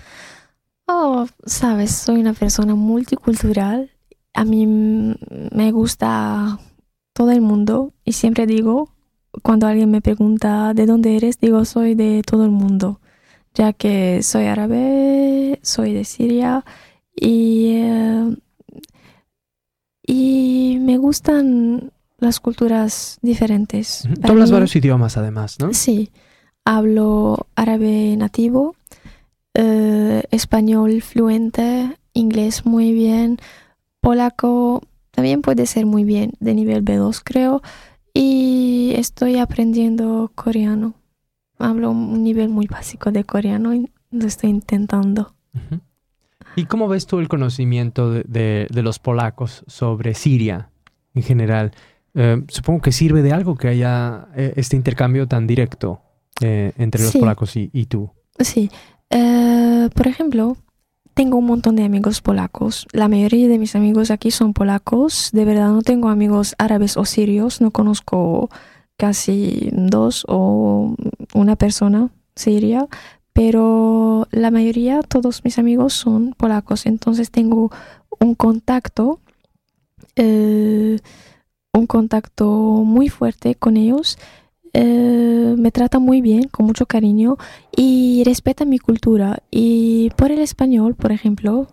Oh, 0.88 1.28
sabes, 1.46 1.92
soy 1.92 2.22
una 2.22 2.34
persona 2.34 2.74
multicultural. 2.74 3.92
A 4.34 4.46
mí 4.46 4.66
me 4.66 5.72
gusta 5.72 6.58
todo 7.14 7.32
el 7.32 7.42
mundo 7.42 7.94
y 8.04 8.14
siempre 8.14 8.48
digo, 8.48 8.90
cuando 9.44 9.68
alguien 9.68 9.92
me 9.92 10.02
pregunta 10.02 10.74
de 10.74 10.86
dónde 10.86 11.18
eres, 11.18 11.38
digo 11.40 11.66
soy 11.66 11.96
de 11.96 12.24
todo 12.26 12.46
el 12.46 12.52
mundo, 12.52 13.02
ya 13.54 13.74
que 13.74 14.24
soy 14.24 14.46
árabe, 14.46 15.60
soy 15.62 15.94
de 15.94 16.06
Siria 16.06 16.64
y, 17.16 17.74
eh, 17.76 18.36
y 20.06 20.78
me 20.82 20.98
gustan 20.98 21.92
las 22.18 22.40
culturas 22.40 23.18
diferentes. 23.22 24.08
Tú 24.22 24.32
hablas 24.32 24.52
varios 24.52 24.76
idiomas 24.76 25.18
además, 25.18 25.58
¿no? 25.60 25.74
Sí, 25.74 26.12
hablo 26.66 27.48
árabe 27.56 28.16
nativo, 28.16 28.76
eh, 29.54 30.24
español 30.32 31.02
fluente, 31.02 31.98
inglés 32.14 32.66
muy 32.66 32.94
bien, 32.94 33.38
polaco 34.02 34.84
también 35.12 35.42
puede 35.42 35.66
ser 35.66 35.86
muy 35.86 36.04
bien, 36.04 36.34
de 36.40 36.54
nivel 36.54 36.84
B2 36.84 37.22
creo, 37.24 37.62
y 38.14 38.94
estoy 38.96 39.38
aprendiendo 39.38 40.32
coreano. 40.36 40.94
Hablo 41.58 41.92
un 41.92 42.24
nivel 42.24 42.50
muy 42.50 42.68
básico 42.68 43.12
de 43.12 43.24
coreano 43.24 43.74
y 43.74 43.92
lo 44.10 44.26
estoy 44.26 44.50
intentando. 44.50 45.36
¿Y 46.56 46.66
cómo 46.66 46.88
ves 46.88 47.06
tú 47.06 47.20
el 47.20 47.28
conocimiento 47.28 48.12
de, 48.12 48.68
los 48.72 49.00
polacos 49.00 49.64
sobre 49.68 50.14
Siria 50.14 50.70
en 51.14 51.24
general? 51.24 51.72
Eh, 52.14 52.44
supongo 52.50 52.82
que 52.82 52.92
sirve 52.92 53.22
de 53.22 53.32
algo 53.32 53.56
que 53.56 53.70
haya 53.70 54.28
eh, 54.36 54.54
este 54.58 54.76
intercambio 54.76 55.28
tan 55.28 55.48
directo 55.48 56.02
eh, 56.42 56.74
entre 56.78 57.04
los 57.04 57.14
polacos 57.16 57.56
y, 57.56 57.86
tú. 57.86 58.12
Sí. 58.40 58.70
por 59.10 60.08
ejemplo, 60.08 60.58
tengo 61.14 61.38
un 61.38 61.46
montón 61.46 61.76
de 61.76 61.84
amigos 61.84 62.22
polacos. 62.22 62.88
La 62.92 63.08
mayoría 63.08 63.48
de 63.48 63.60
mis 63.60 63.76
amigos 63.76 64.12
aquí 64.12 64.32
son 64.32 64.54
polacos. 64.54 65.30
De 65.32 65.46
verdad 65.46 65.70
no 65.70 65.82
tengo 65.82 66.10
amigos 66.10 66.56
árabes 66.58 66.98
o 66.98 67.06
sirios. 67.06 67.62
No 67.62 67.72
conozco 67.72 68.50
casi 68.98 69.70
dos 69.72 70.26
o 70.28 70.96
una 71.34 71.56
persona 71.56 72.10
siria 72.36 72.88
pero 73.34 74.28
la 74.32 74.52
mayoría, 74.52 75.02
todos 75.02 75.44
mis 75.44 75.58
amigos 75.58 75.94
son 75.94 76.34
polacos, 76.38 76.86
entonces 76.86 77.32
tengo 77.32 77.72
un 78.20 78.36
contacto, 78.36 79.20
eh, 80.16 81.00
un 81.74 81.88
contacto 81.88 82.46
muy 82.86 83.10
fuerte 83.10 83.56
con 83.56 83.78
ellos. 83.78 84.18
Eh, 84.74 85.56
me 85.58 85.72
trata 85.72 86.00
muy 86.00 86.22
bien, 86.22 86.48
con 86.48 86.66
mucho 86.66 86.86
cariño 86.86 87.38
y 87.76 88.24
respeta 88.26 88.66
mi 88.66 88.80
cultura. 88.80 89.42
Y 89.50 90.12
por 90.18 90.32
el 90.32 90.40
español, 90.40 90.96
por 90.96 91.12
ejemplo, 91.12 91.68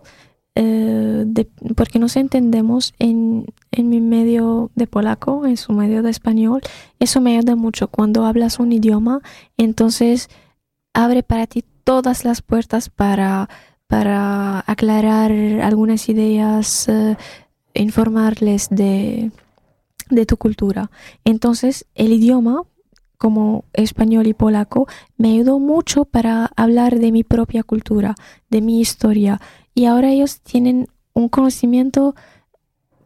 eh, 0.55 1.25
porque 1.75 1.99
nos 1.99 2.15
entendemos 2.17 2.93
en, 2.99 3.45
en 3.71 3.89
mi 3.89 4.01
medio 4.01 4.71
de 4.75 4.87
polaco, 4.87 5.45
en 5.45 5.57
su 5.57 5.73
medio 5.73 6.03
de 6.03 6.09
español, 6.09 6.61
eso 6.99 7.21
me 7.21 7.37
ayuda 7.37 7.55
mucho. 7.55 7.87
Cuando 7.89 8.25
hablas 8.25 8.59
un 8.59 8.71
idioma, 8.71 9.21
entonces 9.57 10.29
abre 10.93 11.23
para 11.23 11.47
ti 11.47 11.63
todas 11.83 12.25
las 12.25 12.41
puertas 12.41 12.89
para, 12.89 13.49
para 13.87 14.63
aclarar 14.67 15.31
algunas 15.31 16.09
ideas, 16.09 16.87
eh, 16.87 17.17
informarles 17.73 18.69
de, 18.69 19.31
tu 20.27 20.37
cultura. 20.37 20.91
Entonces, 21.23 21.85
el 21.95 22.13
idioma 22.13 22.63
como 23.19 23.65
español 23.73 24.27
y 24.27 24.33
polaco, 24.33 24.87
me 25.17 25.33
ayudó 25.33 25.59
mucho 25.59 26.05
para 26.05 26.51
hablar 26.55 26.99
de 26.99 27.11
mi 27.11 27.25
propia 27.25 27.63
cultura, 27.63 28.15
de 28.49 28.61
mi 28.61 28.79
historia. 28.79 29.41
Y 29.75 29.85
ahora 29.85 30.09
ellos 30.09 30.39
tienen 30.39 30.87
un 31.13 31.27
conocimiento, 31.27 32.15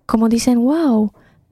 como 0.05 0.29
dicen, 0.29 0.63
wow, 0.63 1.11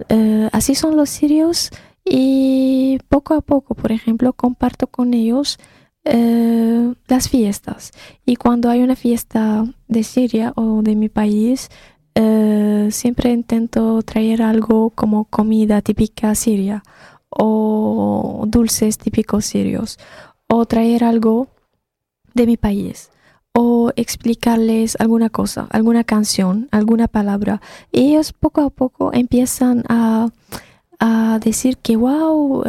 eh, 0.09 0.47
así 0.51 0.75
son 0.75 0.95
los 0.95 1.09
sirios. 1.09 1.71
Y 2.05 2.99
poco 3.09 3.33
a 3.33 3.41
poco, 3.41 3.73
por 3.73 3.91
ejemplo, 3.91 4.31
comparto 4.33 4.85
con 4.87 5.15
ellos 5.15 5.57
eh, 6.03 6.93
las 7.07 7.29
fiestas. 7.29 7.91
Y 8.25 8.35
cuando 8.35 8.69
hay 8.69 8.81
una 8.81 8.95
fiesta 8.95 9.65
de 9.87 10.03
Siria 10.03 10.53
o 10.55 10.81
de 10.81 10.95
mi 10.95 11.09
país, 11.09 11.69
eh, 12.15 12.89
siempre 12.91 13.31
intento 13.31 14.01
traer 14.01 14.41
algo 14.41 14.89
como 14.89 15.25
comida 15.25 15.81
típica 15.81 16.35
siria 16.35 16.83
o 17.29 18.43
dulces 18.47 18.97
típicos 18.97 19.45
sirios 19.45 19.97
o 20.47 20.65
traer 20.65 21.05
algo 21.05 21.47
de 22.33 22.45
mi 22.45 22.57
país 22.57 23.11
o 23.53 23.91
explicarles 23.95 24.97
alguna 24.99 25.29
cosa, 25.29 25.67
alguna 25.71 26.03
canción, 26.03 26.67
alguna 26.71 27.07
palabra. 27.07 27.61
Y 27.91 28.11
ellos 28.11 28.33
poco 28.33 28.61
a 28.61 28.69
poco 28.69 29.11
empiezan 29.13 29.83
a, 29.89 30.29
a 30.99 31.39
decir 31.43 31.77
que, 31.77 31.95
wow, 31.95 32.63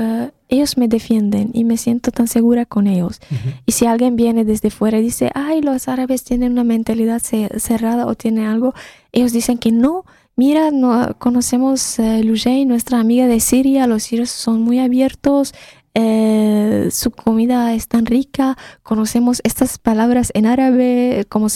ellos 0.52 0.76
me 0.76 0.86
defienden 0.86 1.50
y 1.54 1.64
me 1.64 1.78
siento 1.78 2.10
tan 2.10 2.28
segura 2.28 2.66
con 2.66 2.86
ellos. 2.86 3.20
Y 3.64 3.72
si 3.72 3.86
alguien 3.86 4.16
viene 4.16 4.44
desde 4.44 4.68
fuera 4.68 4.98
y 4.98 5.02
dice, 5.02 5.30
ay, 5.34 5.62
los 5.62 5.88
árabes 5.88 6.24
tienen 6.24 6.52
una 6.52 6.62
mentalidad 6.62 7.22
cerrada 7.22 8.06
o 8.06 8.14
tienen 8.14 8.44
algo, 8.44 8.74
ellos 9.12 9.32
dicen 9.32 9.56
que 9.56 9.72
no. 9.72 10.04
Mira, 10.36 10.70
no, 10.70 11.16
conocemos 11.18 11.98
eh, 11.98 12.22
nuestra 12.66 13.00
amiga 13.00 13.26
de 13.26 13.40
Siria, 13.40 13.86
los 13.86 14.02
sirios 14.02 14.30
son 14.30 14.60
muy 14.62 14.78
abiertos, 14.78 15.54
eh, 15.94 16.88
su 16.90 17.10
comida 17.10 17.72
es 17.74 17.88
tan 17.88 18.04
rica, 18.04 18.58
conocemos 18.82 19.40
estas 19.44 19.78
palabras 19.78 20.32
en 20.34 20.44
árabe, 20.44 21.26
como 21.30 21.48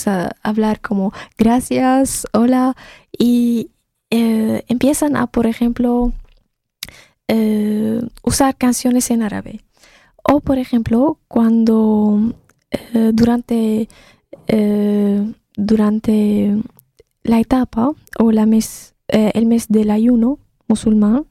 hablar 0.42 0.80
como 0.80 1.12
gracias, 1.36 2.26
hola, 2.32 2.76
y 3.18 3.70
eh, 4.10 4.64
empiezan 4.68 5.16
a, 5.16 5.26
por 5.26 5.46
ejemplo, 5.46 6.12
eh, 7.28 8.00
usar 8.22 8.56
canciones 8.56 9.10
en 9.10 9.22
árabe. 9.22 9.60
O, 10.22 10.40
por 10.40 10.58
ejemplo, 10.58 11.18
cuando 11.28 12.34
eh, 12.70 13.10
durante, 13.12 13.88
eh, 14.48 15.32
durante 15.56 16.56
la 17.22 17.40
etapa 17.40 17.92
o 18.18 18.32
la 18.32 18.46
mes, 18.46 18.94
el 19.08 19.46
mes 19.46 19.68
del 19.68 19.90
ayuno 19.90 20.38
musulmán, 20.68 21.26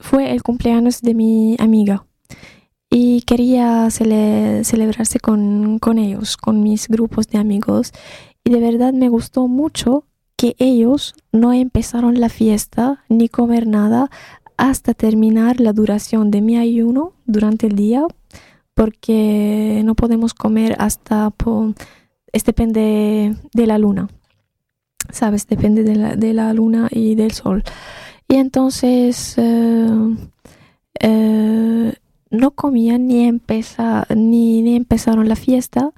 fue 0.00 0.32
el 0.32 0.42
cumpleaños 0.42 1.00
de 1.02 1.14
mi 1.14 1.56
amiga 1.58 2.06
y 2.90 3.22
quería 3.22 3.90
celebrarse 3.90 5.20
con, 5.20 5.78
con, 5.78 5.98
ellos, 5.98 6.36
con 6.36 6.62
mis 6.62 6.88
grupos 6.88 7.28
de 7.28 7.38
amigos. 7.38 7.92
Y 8.44 8.50
de 8.50 8.60
verdad 8.60 8.94
me 8.94 9.10
gustó 9.10 9.48
mucho 9.48 10.04
que 10.38 10.54
ellos 10.58 11.16
no 11.32 11.52
empezaron 11.52 12.20
la 12.20 12.28
fiesta 12.28 13.04
ni 13.08 13.28
comer 13.28 13.66
nada 13.66 14.08
hasta 14.56 14.94
terminar 14.94 15.58
la 15.58 15.72
duración 15.72 16.30
de 16.30 16.40
mi 16.40 16.56
ayuno 16.56 17.12
durante 17.26 17.66
el 17.66 17.74
día, 17.74 18.04
porque 18.72 19.82
no 19.84 19.96
podemos 19.96 20.34
comer 20.34 20.76
hasta, 20.78 21.32
es 22.32 22.44
depende 22.44 23.36
de 23.52 23.66
la 23.66 23.78
luna, 23.78 24.08
¿sabes? 25.10 25.48
Depende 25.48 25.82
de 25.82 25.96
la, 25.96 26.14
de 26.14 26.32
la 26.32 26.52
luna 26.52 26.86
y 26.92 27.16
del 27.16 27.32
sol. 27.32 27.64
Y 28.28 28.36
entonces 28.36 29.34
eh, 29.38 29.88
eh, 31.00 31.94
no 32.30 32.50
comían 32.52 33.08
ni, 33.08 33.28
ni, 33.28 34.62
ni 34.62 34.76
empezaron 34.76 35.28
la 35.28 35.36
fiesta 35.36 35.92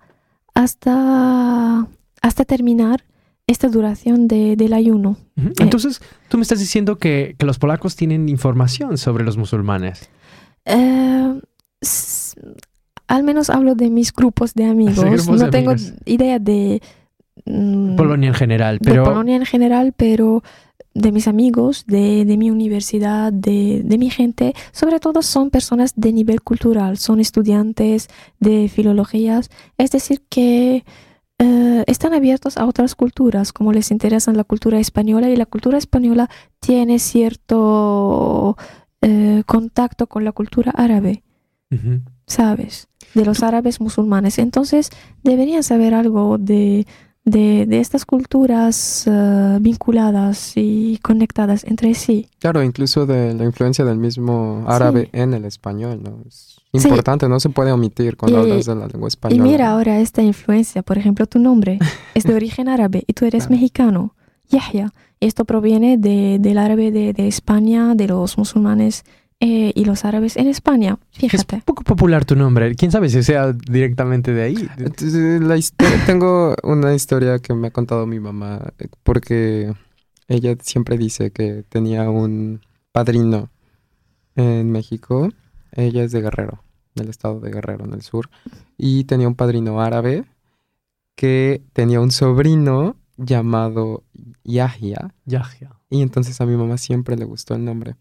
hasta, 0.55 1.87
hasta 2.23 2.45
terminar 2.47 3.05
esta 3.51 3.69
duración 3.69 4.29
de, 4.29 4.57
del 4.57 4.73
ayuno. 4.73 5.17
Eh, 5.37 5.53
Entonces, 5.59 6.01
tú 6.29 6.39
me 6.39 6.43
estás 6.43 6.61
diciendo 6.61 6.99
que, 6.99 7.37
los 7.41 7.59
polacos 7.59 7.97
tienen 7.97 8.29
información 8.29 8.97
sobre 8.97 9.25
los 9.25 9.37
musulmanes. 9.37 10.09
Eh, 10.65 11.41
al 13.09 13.23
menos 13.25 13.51
hablo 13.51 13.75
de 13.75 13.91
mis 13.91 14.13
grupos 14.13 14.55
de 14.55 14.65
amigos. 14.71 15.29
no 15.29 15.51
tengo 15.51 15.75
idea 16.05 16.39
de... 16.39 16.81
Mm, 17.45 17.97
Polonia 17.97 18.29
en 18.29 18.35
general, 18.35 18.79
pero... 18.83 19.03
De 19.03 19.09
Polonia 19.09 19.37
en 19.37 19.47
general, 19.47 19.95
pero 19.97 20.43
de 20.95 21.13
mis 21.13 21.27
amigos, 21.29 21.85
de, 21.87 22.25
de 22.25 22.37
mi 22.37 22.51
universidad, 22.51 23.33
de, 23.33 23.83
de, 23.85 23.99
mi 23.99 24.11
gente, 24.11 24.55
sobre 24.73 24.99
todo 24.99 25.23
son 25.23 25.51
personas 25.51 25.93
de 25.97 26.13
nivel 26.13 26.43
cultural, 26.43 26.99
son 26.99 27.21
estudiantes 27.21 28.09
de 28.41 28.69
filologías, 28.69 29.51
es 29.79 29.93
decir, 29.93 30.23
que 30.29 30.85
eh, 31.43 31.85
están 31.87 32.13
abiertos 32.13 32.59
a 32.59 32.67
otras 32.67 32.95
culturas, 32.95 33.55
como 33.55 33.73
les 33.73 33.91
interesa 33.91 34.31
la 34.33 34.45
cultura 34.45 34.79
española 34.79 35.31
y 35.31 35.37
la 35.37 35.47
cultura 35.47 35.79
española 35.79 36.29
tiene 36.61 36.99
cierto 36.99 38.59
eh, 39.01 39.43
contacto 39.47 40.07
con 40.07 40.25
la 40.25 40.33
cultura 40.33 40.71
árabe, 40.73 41.23
¿sabes? 42.27 42.89
De 43.15 43.25
los 43.25 43.43
árabes 43.43 43.81
musulmanes. 43.81 44.39
Entonces 44.39 44.91
deberían 45.23 45.63
saber 45.63 45.95
algo 45.95 46.37
de, 46.37 46.87
de, 47.25 47.67
estas 47.81 48.05
culturas 48.05 49.07
eh, 49.07 49.59
vinculadas 49.63 50.53
y 50.57 50.99
conectadas 50.99 51.65
entre 51.65 51.95
sí. 51.95 52.29
Claro, 52.39 52.63
incluso 52.63 53.07
de 53.07 53.33
la 53.33 53.45
influencia 53.45 53.87
del 53.87 53.97
mismo 53.97 54.65
árabe 54.67 55.09
en 55.13 55.33
el 55.33 55.47
español, 55.47 56.03
¿no? 56.03 56.23
Importante, 56.73 57.29
no 57.29 57.41
se 57.41 57.49
puede 57.49 57.73
omitir 57.73 58.17
cuando 58.17 58.41
hablas 58.41 58.67
de 58.67 58.75
la 58.75 58.87
lengua 58.87 59.09
española. 59.09 59.45
Y 59.45 59.49
mira 59.49 59.71
ahora 59.71 60.01
esta 60.01 60.23
influencia, 60.23 60.83
por 60.83 60.99
ejemplo, 60.99 61.27
tu 61.27 61.39
nombre 61.39 61.79
es 62.15 62.25
de 62.25 62.35
origen 62.35 62.69
árabe 62.69 63.05
y 63.07 63.13
tú 63.13 63.25
eres 63.25 63.51
mexicano, 63.51 64.15
Yahya. 64.49 64.93
Esto 65.21 65.45
proviene 65.45 65.99
de, 65.99 66.39
del 66.41 66.59
árabe 66.59 66.91
de, 66.91 67.13
de, 67.13 67.29
España, 67.29 67.95
de 67.95 68.09
los 68.09 68.39
musulmanes 68.39 69.05
eh, 69.39 69.73
y 69.75 69.85
los 69.85 70.05
árabes 70.05 70.37
en 70.37 70.47
España. 70.47 70.99
Fíjate. 71.11 71.57
Es 71.57 71.65
poco 71.65 71.83
popular 71.83 72.25
tu 72.25 72.37
nombre. 72.37 72.75
¿Quién 72.75 72.91
sabe 72.91 73.11
si 73.11 73.23
sea 73.23 73.53
directamente 73.53 74.33
de 74.33 74.43
ahí? 74.43 74.69
La 75.41 75.59
tengo 76.07 76.55
una 76.63 76.95
historia 76.95 77.39
que 77.39 77.53
me 77.53 77.69
ha 77.69 77.71
contado 77.71 78.07
mi 78.07 78.19
mamá 78.19 78.73
porque 79.03 79.75
ella 80.29 80.57
siempre 80.63 80.97
dice 80.97 81.33
que 81.33 81.65
tenía 81.69 82.09
un 82.09 82.61
padrino 82.93 83.51
en 84.37 84.71
México 84.71 85.29
ella 85.73 86.05
es 86.05 86.13
de 86.13 86.21
Guerrero, 86.21 86.63
del 86.95 87.09
estado 87.09 87.41
de 87.41 87.51
Guerrero, 87.51 87.85
en 87.85 87.93
el 87.93 88.03
sur. 88.03 88.31
Y 88.77 89.05
tenía 89.05 89.29
un 89.29 89.35
padrino 89.35 89.81
árabe 89.81 90.25
que 91.15 91.63
tenía 91.73 92.01
un 92.01 92.11
sobrino 92.11 92.97
llamado 93.17 94.05
Yahya. 94.45 95.15
Yahya. 95.27 95.73
Y 95.91 96.03
entonces 96.03 96.41
a 96.41 96.47
mi 96.47 96.57
mamá 96.57 96.79
siempre 96.79 97.17
le 97.17 97.25
gustó 97.25 97.55
el 97.55 97.65
nombre. 97.65 97.97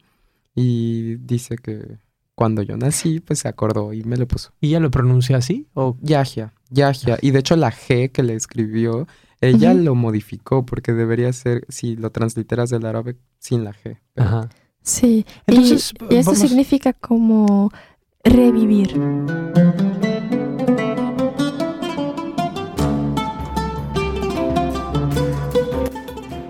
Y 0.55 1.15
dice 1.17 1.57
que 1.57 1.99
cuando 2.35 2.61
yo 2.61 2.77
nací, 2.77 3.19
pues 3.19 3.39
se 3.39 3.49
acordó 3.49 3.91
y 3.93 4.03
me 4.03 4.15
lo 4.15 4.27
puso. 4.27 4.53
¿Y 4.61 4.69
ella 4.69 4.79
lo 4.79 4.91
pronuncia 4.91 5.37
así? 5.37 5.67
¿O? 5.73 5.97
Yahya, 6.01 6.53
Yahya. 6.69 7.17
Y 7.21 7.31
de 7.31 7.39
hecho 7.39 7.55
la 7.57 7.71
G 7.71 8.11
que 8.11 8.23
le 8.23 8.33
escribió, 8.33 9.07
ella 9.41 9.73
lo 9.73 9.95
modificó 9.95 10.65
porque 10.65 10.93
debería 10.93 11.33
ser, 11.33 11.65
si 11.69 11.95
lo 11.95 12.11
transliteras 12.11 12.69
del 12.69 12.85
árabe, 12.85 13.17
sin 13.39 13.63
la 13.63 13.73
G. 13.73 13.99
Ajá. 14.15 14.49
Sí, 14.81 15.25
Entonces, 15.45 15.93
y, 16.09 16.15
eso 16.15 16.35
significa 16.35 16.93
como 16.93 17.71
revivir. 18.23 18.99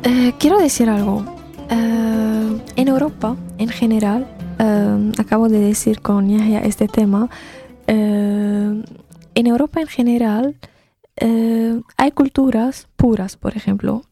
Eh, 0.04 0.34
quiero 0.40 0.60
decir 0.60 0.90
algo. 0.90 1.24
Eh, 1.70 2.62
en 2.76 2.88
Europa, 2.88 3.36
en 3.58 3.70
general, 3.70 4.28
eh, 4.60 5.12
acabo 5.18 5.50
de 5.50 5.60
decir 5.60 6.02
con 6.02 6.30
Yahya 6.30 6.60
este 6.60 6.88
tema, 6.88 7.30
en 7.88 8.86
Europa 9.48 9.82
en 9.82 9.88
general 9.88 10.56
hay 11.98 12.12
culturas 12.12 12.88
puras, 12.96 13.36
por 13.36 13.58
ejemplo. 13.58 14.04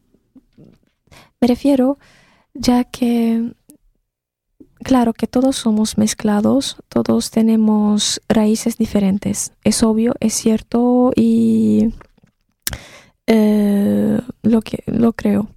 Me 1.40 1.46
refiero 1.46 1.98
ya 2.54 2.82
que 2.82 3.52
Claro 4.82 5.12
que 5.12 5.26
todos 5.26 5.56
somos 5.56 5.98
mezclados, 5.98 6.76
todos 6.88 7.30
tenemos 7.30 8.20
raíces 8.28 8.78
diferentes. 8.78 9.52
Es 9.64 9.82
obvio, 9.82 10.14
es 10.20 10.34
cierto 10.34 11.12
y 11.16 11.94
eh, 13.26 14.20
lo, 14.42 14.62
que, 14.62 14.84
lo 14.86 15.12
creo. 15.12 15.48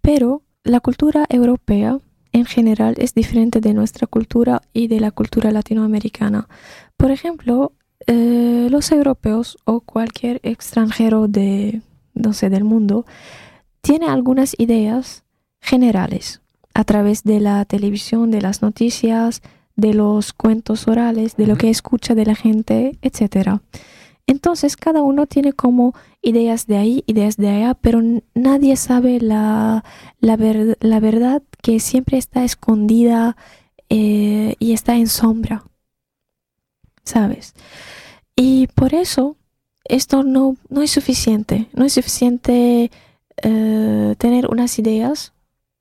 Pero 0.00 0.42
la 0.64 0.80
cultura 0.80 1.26
europea 1.28 2.00
en 2.32 2.44
general 2.44 2.94
es 2.98 3.14
diferente 3.14 3.60
de 3.60 3.72
nuestra 3.72 4.06
cultura 4.06 4.62
y 4.72 4.88
de 4.88 5.00
la 5.00 5.10
cultura 5.10 5.52
latinoamericana. 5.52 6.48
Por 6.96 7.12
ejemplo, 7.12 7.72
eh, 8.06 8.68
los 8.70 8.90
europeos 8.90 9.58
o 9.64 9.80
cualquier 9.80 10.40
extranjero 10.42 11.28
de, 11.28 11.82
no 12.14 12.32
sé, 12.32 12.50
del 12.50 12.64
mundo 12.64 13.06
tiene 13.80 14.06
algunas 14.06 14.54
ideas 14.58 15.24
generales 15.60 16.40
a 16.80 16.84
través 16.84 17.24
de 17.24 17.40
la 17.40 17.66
televisión, 17.66 18.30
de 18.30 18.40
las 18.40 18.62
noticias, 18.62 19.42
de 19.76 19.92
los 19.92 20.32
cuentos 20.32 20.88
orales, 20.88 21.36
de 21.36 21.46
lo 21.46 21.56
que 21.56 21.68
escucha 21.68 22.14
de 22.14 22.24
la 22.24 22.34
gente, 22.34 22.98
etc. 23.02 23.60
Entonces 24.26 24.76
cada 24.76 25.02
uno 25.02 25.26
tiene 25.26 25.52
como 25.52 25.92
ideas 26.22 26.66
de 26.66 26.78
ahí, 26.78 27.04
ideas 27.06 27.36
de 27.36 27.50
allá, 27.50 27.74
pero 27.74 28.00
nadie 28.34 28.76
sabe 28.76 29.20
la, 29.20 29.84
la, 30.20 31.00
verdad 31.00 31.42
que 31.62 31.80
siempre 31.80 32.16
está 32.16 32.44
escondida 32.44 33.36
eh, 33.90 34.54
y 34.58 34.72
está 34.72 34.96
en 34.96 35.08
sombra, 35.08 35.64
¿sabes? 37.04 37.54
Y 38.36 38.68
por 38.68 38.94
eso 38.94 39.36
esto 39.84 40.22
no, 40.22 40.56
no 40.70 40.80
es 40.80 40.92
suficiente, 40.92 41.68
no 41.74 41.84
es 41.84 41.92
suficiente 41.92 42.90
eh, 43.42 44.14
tener 44.16 44.46
unas 44.46 44.78
ideas 44.78 45.34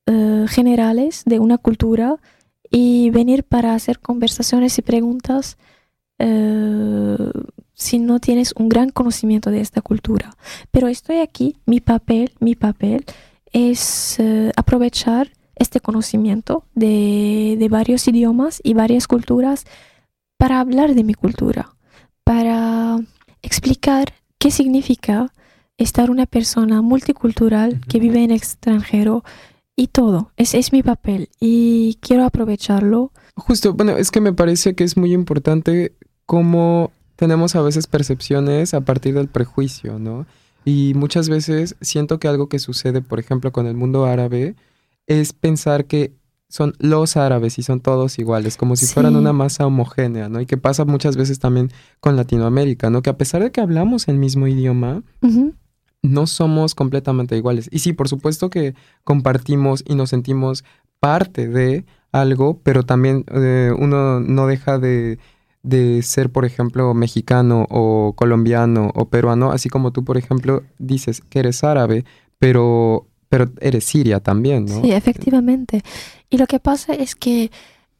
eh, 0.10 0.45
generales 0.50 1.24
de 1.26 1.39
una 1.39 1.58
cultura 1.58 2.17
y 2.69 3.10
venir 3.12 3.43
para 3.43 3.74
hacer 3.76 4.00
conversaciones 4.00 4.78
y 4.78 4.82
preguntas 4.82 5.58
si 7.80 7.98
no 7.98 8.19
tienes 8.19 8.54
un 8.58 8.67
gran 8.67 8.89
conocimiento 8.89 9.52
de 9.52 9.62
esta 9.62 9.82
cultura. 9.82 10.36
Pero 10.69 10.89
estoy 10.89 11.19
aquí, 11.19 11.56
mi 11.65 11.80
papel, 11.80 12.34
mi 12.41 12.56
papel 12.56 13.06
es 13.54 14.19
eh, 14.19 14.52
aprovechar 14.58 15.32
este 15.56 15.80
conocimiento 15.80 16.65
de, 16.76 17.56
de, 17.58 17.69
varios 17.69 18.08
idiomas 18.08 18.60
y 18.63 18.74
varias 18.74 19.08
culturas 19.08 19.65
para 20.38 20.60
hablar 20.60 20.93
de 20.93 21.04
mi 21.04 21.13
cultura, 21.13 21.74
para 22.24 23.00
explicar 23.41 24.13
qué 24.38 24.52
significa 24.52 25.32
estar 25.78 26.12
una 26.12 26.26
persona 26.26 26.82
multicultural 26.82 27.80
que 27.88 28.00
vive 28.00 28.24
en 28.24 28.32
extranjero 28.32 29.24
y 29.80 29.88
todo. 29.88 30.32
Ese 30.36 30.60
es 30.60 30.74
mi 30.74 30.84
papel 30.84 31.30
y 31.39 31.98
quiero 32.02 32.26
aprovecharlo. 32.26 33.13
Justo, 33.36 33.74
bueno, 33.74 33.96
es 33.96 34.12
que 34.12 34.20
me 34.20 34.34
parece 34.34 34.76
que 34.76 34.84
es 34.84 34.98
muy 34.98 35.13
importante 35.13 35.94
cómo 36.26 36.92
tenemos 37.15 37.56
a 37.56 37.62
veces 37.62 37.88
percepciones 37.88 38.74
a 38.74 38.82
partir 38.82 39.13
del 39.13 39.30
prejuicio, 39.30 39.98
¿no? 39.98 40.26
Y 40.65 40.92
muchas 40.96 41.30
veces 41.30 41.78
siento 41.80 42.20
que 42.20 42.28
algo 42.28 42.50
que 42.50 42.60
sucede, 42.60 43.02
por 43.02 43.20
ejemplo, 43.20 43.54
con 43.54 43.68
el 43.68 43.76
mundo 43.76 44.06
árabe, 44.06 44.56
es 45.08 45.32
pensar 45.32 45.86
que 45.86 46.12
son 46.50 46.74
los 46.80 47.15
árabes 47.15 47.58
y 47.58 47.63
son 47.63 47.80
todos 47.80 48.20
iguales, 48.20 48.58
como 48.58 48.76
si 48.76 48.86
fueran 48.86 49.15
una 49.15 49.32
masa 49.32 49.65
homogénea, 49.65 50.28
¿no? 50.28 50.42
Y 50.42 50.46
que 50.46 50.58
pasa 50.58 50.84
muchas 50.84 51.15
veces 51.15 51.39
también 51.39 51.72
con 52.02 52.18
Latinoamérica, 52.18 52.89
¿no? 52.89 53.02
Que 53.02 53.12
a 53.12 53.18
pesar 53.18 53.44
de 53.44 53.52
que 53.52 53.62
hablamos 53.62 54.10
el 54.10 54.18
mismo 54.18 54.46
idioma, 54.46 55.04
no 56.02 56.28
somos 56.28 56.76
completamente 56.76 57.38
iguales. 57.38 57.70
Y 57.72 57.80
sí, 57.80 57.94
por 57.94 58.08
supuesto 58.08 58.50
que 58.50 58.76
compartimos 59.04 59.84
y 59.88 59.96
nos 59.96 60.10
sentimos 60.10 60.64
parte 61.00 61.48
de 61.48 61.86
algo, 62.12 62.60
pero 62.64 62.84
también 62.84 63.26
eh, 63.34 63.72
uno 63.78 64.20
no 64.20 64.48
deja 64.48 64.80
de 64.80 65.20
de 65.64 66.02
ser, 66.04 66.30
por 66.30 66.46
ejemplo, 66.46 66.94
mexicano 66.94 67.66
o 67.70 68.14
colombiano 68.16 68.92
o 68.96 69.10
peruano, 69.10 69.52
así 69.52 69.70
como 69.70 69.92
tú, 69.92 70.04
por 70.04 70.18
ejemplo, 70.18 70.64
dices 70.78 71.22
que 71.22 71.40
eres 71.40 71.64
árabe, 71.64 72.06
pero, 72.38 73.08
pero 73.28 73.52
eres 73.60 73.84
siria 73.84 74.20
también, 74.20 74.66
¿no? 74.66 74.82
Sí, 74.82 74.92
efectivamente. 74.92 75.84
Y 76.30 76.38
lo 76.38 76.48
que 76.48 76.60
pasa 76.60 76.94
es 76.94 77.16
que 77.16 77.52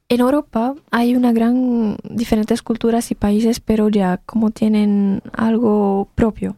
en 0.08 0.22
Europa 0.22 0.76
hay 0.90 1.16
una 1.16 1.34
gran 1.34 1.98
diferentes 2.04 2.62
culturas 2.62 3.12
y 3.12 3.16
países, 3.16 3.60
pero 3.60 3.90
ya 3.90 4.22
como 4.26 4.52
tienen 4.52 5.22
algo 5.34 6.08
propio. 6.16 6.56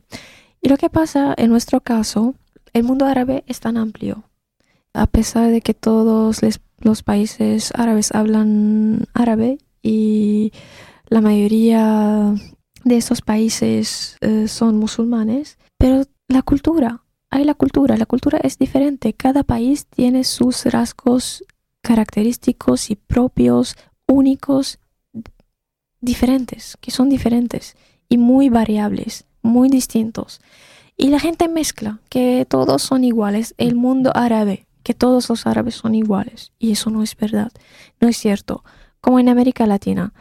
Y 0.62 0.70
lo 0.70 0.78
que 0.78 0.90
pasa 0.90 1.34
en 1.38 1.50
nuestro 1.50 1.82
caso, 1.82 2.36
el 2.74 2.84
mundo 2.84 3.06
árabe 3.06 3.44
es 3.48 3.60
tan 3.60 3.78
amplio. 3.78 4.24
A 4.94 5.08
pesar 5.08 5.50
de 5.50 5.62
que 5.62 5.74
todos 5.74 6.42
los 6.80 7.04
países 7.04 7.72
árabes 7.76 8.12
hablan 8.14 9.08
árabe 9.14 9.58
y 9.82 10.52
la 11.08 11.22
mayoría 11.22 12.34
de 12.84 12.98
esos 12.98 13.22
países 13.22 14.18
eh, 14.22 14.48
son 14.48 14.78
musulmanes, 14.78 15.58
pero 15.78 16.04
la 16.28 16.42
cultura, 16.42 17.04
hay 17.30 17.44
la 17.44 17.54
cultura, 17.54 17.98
la 17.98 18.06
cultura 18.06 18.40
es 18.44 18.58
diferente, 18.58 19.14
cada 19.14 19.44
país 19.44 19.86
tiene 19.86 20.24
sus 20.24 20.66
rasgos 20.66 21.44
característicos 21.82 22.92
y 22.92 22.96
propios, 22.96 23.76
únicos, 24.08 24.80
diferentes, 26.02 26.78
que 26.82 26.92
son 26.92 27.10
diferentes 27.10 27.76
y 28.10 28.18
muy 28.18 28.50
variables, 28.50 29.26
muy 29.42 29.70
distintos. 29.70 30.42
Y 30.98 31.08
la 31.08 31.20
gente 31.20 31.48
mezcla 31.48 32.00
que 32.10 32.46
todos 32.48 32.82
son 32.82 33.04
iguales, 33.04 33.56
el 33.58 33.76
mundo 33.76 34.12
árabe, 34.14 34.68
que 34.84 34.94
todos 34.94 35.30
los 35.30 35.48
árabes 35.48 35.76
son 35.76 35.96
iguales, 35.96 36.52
y 36.60 36.72
eso 36.72 36.90
no 36.90 37.04
es 37.04 37.16
verdad, 37.16 37.52
no 38.00 38.08
es 38.08 38.18
cierto. 38.18 38.64
Como 39.00 39.20
en 39.20 39.30
América 39.30 39.66
Latina, 39.66 40.14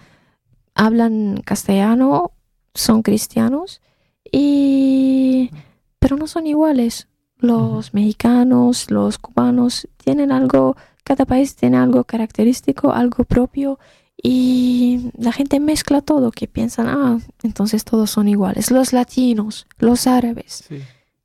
hablan 0.74 1.42
castellano, 1.44 2.32
son 2.74 3.02
cristianos, 3.02 3.82
y 4.30 5.50
pero 5.98 6.16
no 6.16 6.26
son 6.26 6.46
iguales. 6.46 7.08
Los 7.36 7.94
mexicanos, 7.94 8.90
los 8.90 9.18
cubanos 9.18 9.88
tienen 9.96 10.32
algo, 10.32 10.76
cada 11.04 11.24
país 11.24 11.56
tiene 11.56 11.78
algo 11.78 12.04
característico, 12.04 12.92
algo 12.92 13.24
propio, 13.24 13.78
y 14.22 15.10
la 15.18 15.32
gente 15.32 15.60
mezcla 15.60 16.00
todo, 16.00 16.30
que 16.30 16.46
piensan, 16.46 16.88
ah, 16.88 17.18
entonces 17.42 17.84
todos 17.84 18.10
son 18.10 18.28
iguales. 18.28 18.70
Los 18.70 18.92
latinos, 18.92 19.66
los 19.78 20.06
árabes. 20.06 20.64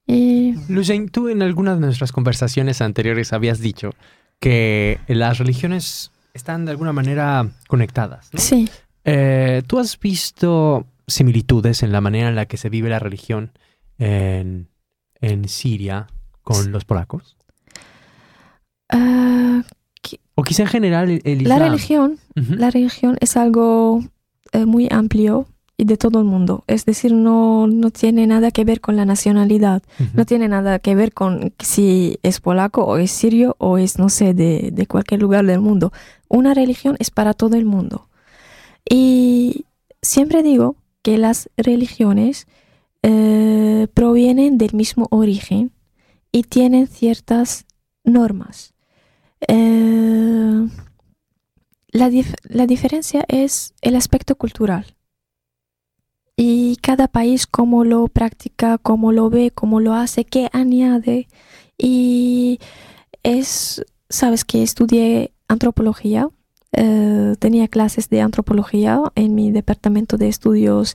Sí. 0.07 0.55
tú 1.11 1.29
en 1.29 1.41
algunas 1.41 1.79
de 1.79 1.85
nuestras 1.85 2.11
conversaciones 2.11 2.81
anteriores 2.81 3.33
habías 3.33 3.59
dicho 3.59 3.91
que 4.39 4.99
las 5.07 5.37
religiones 5.37 6.11
están 6.33 6.65
de 6.65 6.71
alguna 6.71 6.93
manera 6.93 7.49
conectadas. 7.67 8.29
Sí. 8.35 8.69
Eh, 9.03 9.61
¿Tú 9.67 9.79
has 9.79 9.99
visto 9.99 10.85
similitudes 11.07 11.83
en 11.83 11.91
la 11.91 12.01
manera 12.01 12.29
en 12.29 12.35
la 12.35 12.45
que 12.45 12.57
se 12.57 12.69
vive 12.69 12.89
la 12.89 12.99
religión 12.99 13.51
en, 13.97 14.67
Siria 15.47 16.07
con 16.43 16.71
los 16.71 16.85
polacos? 16.85 17.37
Ah, 18.89 19.63
o 20.35 20.43
quizá 20.43 20.63
en 20.63 20.69
general 20.69 21.21
el, 21.23 21.43
La 21.43 21.59
religión, 21.59 22.19
la 22.35 22.69
religión 22.71 23.17
es 23.21 23.37
algo 23.37 24.03
eh, 24.51 24.65
muy 24.65 24.87
amplio 24.91 25.47
y 25.77 25.85
de 25.85 25.97
todo 25.97 26.19
el 26.19 26.25
mundo. 26.25 26.63
Es 26.67 26.85
decir, 26.85 27.13
no, 27.13 27.67
no 27.67 27.91
tiene 27.91 28.27
nada 28.27 28.51
que 28.51 28.63
ver 28.63 28.79
con 28.79 28.95
la 28.95 29.05
nacionalidad. 29.05 29.83
No 30.13 30.25
tiene 30.25 30.47
nada 30.47 30.79
que 30.79 30.95
ver 30.95 31.13
con 31.13 31.53
si 31.59 32.17
es 32.23 32.39
polaco 32.39 32.85
o 32.85 32.97
es 32.97 33.11
sirio 33.11 33.55
o 33.59 33.77
es, 33.77 33.99
no 33.99 34.09
sé, 34.09 34.33
de, 34.33 34.69
de 34.71 34.87
cualquier 34.87 35.21
lugar 35.21 35.45
del 35.45 35.59
mundo. 35.59 35.91
Una 36.29 36.53
religión 36.53 36.95
es 36.99 37.11
para 37.11 37.33
todo 37.33 37.55
el 37.57 37.65
mundo. 37.65 38.07
Y 38.89 39.65
siempre 40.01 40.43
digo 40.43 40.75
que 41.01 41.17
las 41.17 41.49
religiones 41.57 42.47
eh, 43.03 43.87
provienen 43.93 44.57
del 44.57 44.73
mismo 44.73 45.07
origen 45.11 45.71
y 46.31 46.43
tienen 46.43 46.87
ciertas 46.87 47.65
normas. 48.03 48.73
Eh, 49.47 49.94
la, 51.95 52.11
la, 52.43 52.67
diferencia 52.67 53.23
es 53.27 53.73
el 53.81 53.95
aspecto 53.95 54.35
cultural. 54.35 54.95
Y 56.37 56.77
cada 56.77 57.07
país 57.07 57.47
cómo 57.47 57.85
lo 57.85 58.07
practica, 58.07 58.77
cómo 58.77 59.11
lo 59.11 59.29
ve, 59.29 59.51
cómo 59.51 59.79
lo 59.79 59.93
hace, 59.93 60.25
qué 60.25 60.49
añade. 60.51 61.27
Y 61.77 62.59
es, 63.23 63.85
sabes 64.09 64.43
que 64.43 64.63
estudié 64.63 65.31
antropología 65.47 66.29
eh, 66.77 67.35
tenía 67.39 67.69
clases 67.69 68.09
de 68.09 68.19
antropología 68.19 69.01
en 69.15 69.33
mi 69.33 69.51
departamento 69.51 70.17
de 70.17 70.27
estudios 70.27 70.93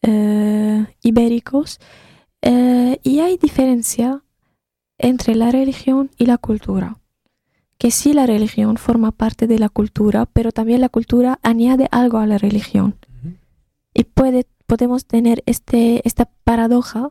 eh, 0.00 0.86
ibéricos 1.02 1.80
eh, 2.40 2.98
y 3.02 3.20
hay 3.20 3.36
diferencia 3.36 4.22
entre 4.96 5.34
la 5.34 5.50
religión 5.50 6.10
y 6.16 6.24
la 6.24 6.38
cultura. 6.38 6.96
Que 7.78 7.90
sí 7.90 8.12
la 8.12 8.26
religión 8.26 8.76
forma 8.76 9.12
parte 9.12 9.46
de 9.46 9.58
la 9.58 9.68
cultura, 9.68 10.26
pero 10.26 10.52
también 10.52 10.80
la 10.80 10.88
cultura 10.88 11.38
añade 11.42 11.88
algo 11.90 12.18
a 12.18 12.26
la 12.26 12.38
religión. 12.38 12.96
Y 13.94 14.04
puede, 14.04 14.46
podemos 14.66 15.06
tener 15.06 15.42
este, 15.46 16.02
esta 16.06 16.28
paradoja 16.44 17.10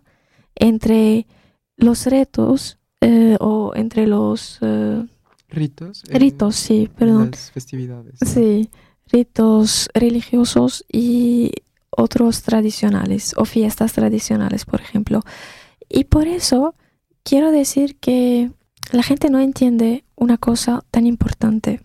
entre 0.56 1.26
los 1.78 2.06
retos 2.06 2.78
o 3.40 3.72
entre 3.76 4.08
los 4.08 4.60
Ritos. 5.50 6.04
Eh, 6.10 6.20
ritos, 6.20 6.56
sí, 6.56 6.90
perdón. 6.98 7.32
festividades. 7.34 8.20
Sí, 8.26 8.70
ritos 9.08 9.90
religiosos 9.94 10.86
y 10.92 11.52
otros 11.90 12.42
tradicionales 12.44 13.34
o 13.38 13.46
fiestas 13.46 13.94
tradicionales, 13.94 14.66
por 14.66 14.82
ejemplo. 14.82 15.22
Y 15.88 16.06
por 16.06 16.28
eso 16.28 16.76
quiero 17.24 17.52
decir 17.52 17.98
que 17.98 18.52
la 18.92 19.04
gente 19.04 19.30
no 19.30 19.40
entiende 19.40 20.04
una 20.16 20.38
cosa 20.38 20.84
tan 20.92 21.06
importante. 21.06 21.82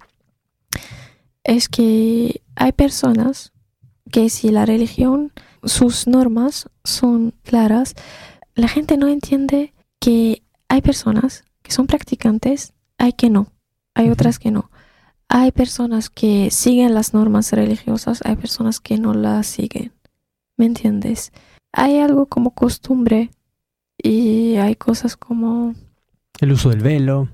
Es 1.45 1.69
que 1.69 2.43
hay 2.55 2.73
personas 2.73 3.53
que 4.11 4.31
si 4.31 4.51
la 4.51 4.67
religión, 4.67 5.33
sus 5.65 6.07
normas 6.07 6.69
son 6.85 7.35
claras, 7.43 7.95
la 8.55 8.69
gente 8.69 8.97
no 8.97 9.09
entiende 9.09 9.73
que 10.01 10.43
hay 10.69 10.83
personas 10.83 11.45
que 11.63 11.73
son 11.73 11.87
practicantes 11.87 12.73
hay 13.03 13.15
que 13.15 13.31
no, 13.31 13.49
hay 13.95 14.11
otras 14.11 14.39
que 14.39 14.53
no. 14.53 14.71
hay 15.29 15.51
personas 15.51 16.09
que 16.09 16.51
siguen 16.51 16.95
las 16.95 17.15
normas 17.15 17.51
religiosas, 17.53 18.21
hay 18.25 18.37
personas 18.37 18.81
que 18.81 18.99
no 18.99 19.15
las 19.15 19.47
siguen. 19.47 19.93
¿Me 20.57 20.67
entiendes? 20.67 21.33
Hay 21.73 21.99
algo 21.99 22.27
como 22.27 22.51
costumbre 22.51 23.31
y 23.97 24.57
hay 24.57 24.77
cosas 24.77 25.17
como... 25.17 25.75
El 26.43 26.51
uso 26.51 26.71
del 26.71 26.81
velo. 26.81 27.29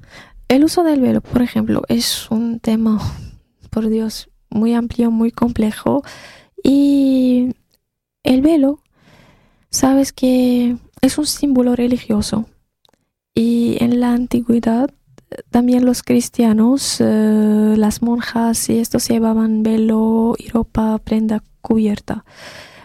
El 0.48 0.64
uso 0.64 0.84
del 0.84 1.00
velo, 1.00 1.22
por 1.22 1.40
ejemplo, 1.40 1.80
es 1.88 2.30
un 2.30 2.60
tema, 2.60 3.00
por 3.70 3.88
Dios, 3.88 4.28
muy 4.50 4.74
amplio, 4.74 5.10
muy 5.10 5.32
complejo. 5.32 6.02
Y 6.62 7.54
el 8.22 8.42
velo, 8.42 8.82
sabes 9.70 10.12
que 10.12 10.76
es 11.00 11.16
un 11.16 11.24
símbolo 11.24 11.74
religioso. 11.74 12.50
Y 13.34 13.82
en 13.82 13.98
la 13.98 14.12
antigüedad 14.12 14.90
también 15.48 15.86
los 15.86 16.02
cristianos, 16.02 17.00
eh, 17.00 17.74
las 17.78 18.02
monjas 18.02 18.68
y 18.68 18.78
estos 18.78 19.08
llevaban 19.08 19.62
velo 19.62 20.34
y 20.36 20.50
ropa, 20.50 20.98
prenda 20.98 21.42
cubierta. 21.62 22.26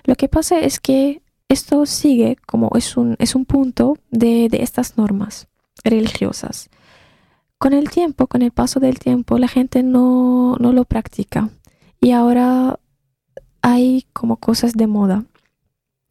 Lo 0.05 0.15
que 0.15 0.29
pasa 0.29 0.57
es 0.61 0.79
que 0.79 1.21
esto 1.49 1.85
sigue 1.85 2.37
como 2.45 2.69
es 2.75 2.95
un, 2.95 3.17
es 3.19 3.35
un 3.35 3.43
punto 3.43 3.97
de, 4.09 4.47
de 4.47 4.63
estas 4.63 4.97
normas 4.97 5.49
religiosas. 5.83 6.69
Con 7.57 7.73
el 7.73 7.89
tiempo, 7.89 8.27
con 8.27 8.41
el 8.41 8.51
paso 8.51 8.79
del 8.79 8.99
tiempo, 8.99 9.37
la 9.37 9.47
gente 9.47 9.83
no, 9.83 10.55
no 10.59 10.73
lo 10.73 10.85
practica. 10.85 11.49
Y 12.01 12.11
ahora 12.11 12.79
hay 13.61 14.05
como 14.13 14.37
cosas 14.37 14.73
de 14.73 14.87
moda 14.87 15.25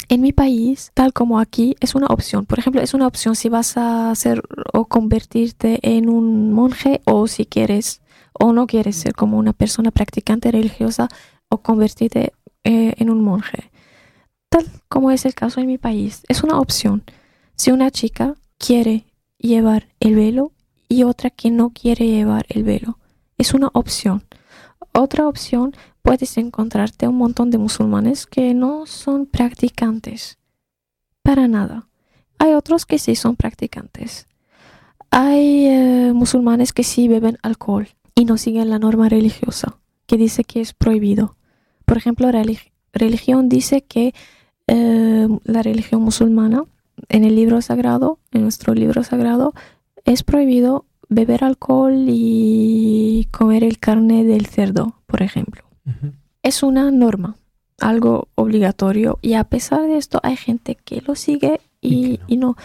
en 0.09 0.20
mi 0.20 0.33
país, 0.33 0.90
tal 0.94 1.12
como 1.12 1.40
aquí, 1.40 1.77
es 1.81 1.94
una 1.94 2.07
opción. 2.09 2.46
Por 2.46 2.59
ejemplo, 2.59 2.83
es 2.83 2.94
una 2.94 3.07
opción 3.07 3.35
si 3.35 3.48
vas 3.48 3.77
a 3.77 4.14
ser 4.14 4.42
o 4.72 4.85
convertirte 4.87 5.79
en 5.83 6.09
un 6.09 6.53
monje 6.53 7.01
o 7.05 7.27
si 7.27 7.46
quieres 7.46 8.03
o 8.33 8.53
no 8.53 8.66
quieres 8.66 8.96
ser 8.96 9.14
como 9.14 9.38
una 9.38 9.53
persona 9.53 9.90
practicante 9.90 10.51
religiosa 10.51 11.09
o 11.48 11.59
convertirte 11.62 12.33
eh, 12.64 12.94
en 12.96 13.11
un 13.11 13.22
monje. 13.22 13.70
Tal 14.48 14.66
como 14.88 15.11
es 15.11 15.25
el 15.25 15.35
caso 15.35 15.61
en 15.61 15.66
mi 15.66 15.79
país, 15.79 16.22
es 16.29 16.42
una 16.42 16.59
opción. 16.59 17.05
Si 17.57 17.70
una 17.70 17.90
chica 17.90 18.35
quiere 18.59 19.07
llevar 19.43 19.89
el 20.01 20.15
velo 20.15 20.53
y 20.89 21.03
otra 21.05 21.31
que 21.31 21.51
no 21.51 21.71
quiere 21.71 22.07
llevar 22.07 22.47
el 22.49 22.65
velo, 22.65 22.99
es 23.39 23.55
una 23.55 23.71
opción. 23.75 24.25
Otra 24.93 25.29
opción 25.29 25.75
puedes 26.03 26.37
encontrarte 26.39 27.09
un 27.09 27.17
montón 27.17 27.51
de 27.51 27.59
musulmanes 27.59 28.27
que 28.27 28.55
no 28.55 28.87
son 28.87 29.27
practicantes. 29.27 30.39
Para 31.23 31.49
nada. 31.49 31.89
Hay 32.39 32.55
otros 32.55 32.87
que 32.87 32.99
sí 32.99 33.15
son 33.15 33.37
practicantes. 33.37 34.27
Hay 35.11 35.67
eh, 35.67 36.13
musulmanes 36.15 36.73
que 36.73 36.85
sí 36.85 37.07
beben 37.07 37.39
alcohol 37.43 37.89
y 38.15 38.25
no 38.25 38.37
siguen 38.37 38.71
la 38.71 38.79
norma 38.79 39.09
religiosa, 39.09 39.79
que 40.07 40.17
dice 40.17 40.45
que 40.45 40.61
es 40.61 40.73
prohibido. 40.73 41.37
Por 41.85 41.97
ejemplo, 41.97 42.31
la 42.31 42.45
religión 42.93 43.49
dice 43.49 43.83
que 43.83 44.15
eh, 44.67 45.29
la 45.45 45.63
religión 45.63 46.03
musulmana, 46.03 46.65
en 47.09 47.25
el 47.25 47.35
libro 47.37 47.61
sagrado, 47.62 48.19
en 48.33 48.43
nuestro 48.43 48.75
libro 48.75 49.05
sagrado, 49.05 49.55
es 50.05 50.23
prohibido 50.23 50.87
beber 51.09 51.45
alcohol 51.45 52.07
y 52.09 53.29
comer 53.31 53.65
el 53.65 53.79
carne 53.79 54.25
del 54.25 54.47
cerdo, 54.47 54.97
por 55.07 55.23
ejemplo. 55.23 55.62
Es 56.43 56.62
una 56.62 56.91
norma, 56.91 57.37
algo 57.81 58.29
obligatorio 58.35 59.19
y 59.23 59.35
a 59.35 59.45
pesar 59.45 59.83
de 59.83 59.97
esto 59.97 60.21
hay 60.23 60.37
gente 60.37 60.77
que 60.77 61.03
lo 61.03 61.15
sigue 61.15 61.61
y, 61.81 62.19
no. 62.37 62.57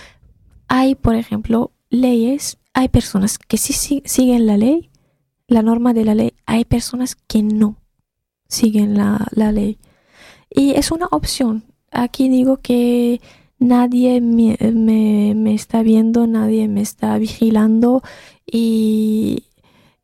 Hay, 0.67 0.95
por 0.95 1.15
ejemplo, 1.15 1.71
leyes, 1.89 2.57
hay 2.73 2.89
personas 2.89 3.37
que 3.39 3.57
sí, 3.57 4.01
siguen 4.05 4.45
la 4.45 4.57
ley, 4.57 4.89
la 5.47 5.61
norma 5.61 5.93
de 5.93 6.05
la 6.05 6.15
ley, 6.15 6.33
hay 6.45 6.65
personas 6.65 7.15
que 7.15 7.41
no 7.41 7.77
siguen 8.47 8.95
la, 8.95 9.27
ley. 9.51 9.77
Y 10.49 10.71
es 10.71 10.91
una 10.91 11.07
opción. 11.11 11.63
Aquí 11.91 12.29
digo 12.29 12.57
que 12.57 13.21
nadie 13.59 14.21
me, 14.21 14.57
me, 14.61 15.53
está 15.53 15.83
viendo, 15.83 16.27
nadie 16.27 16.67
me 16.67 16.81
está 16.81 17.17
vigilando 17.17 18.01
y, 18.45 19.45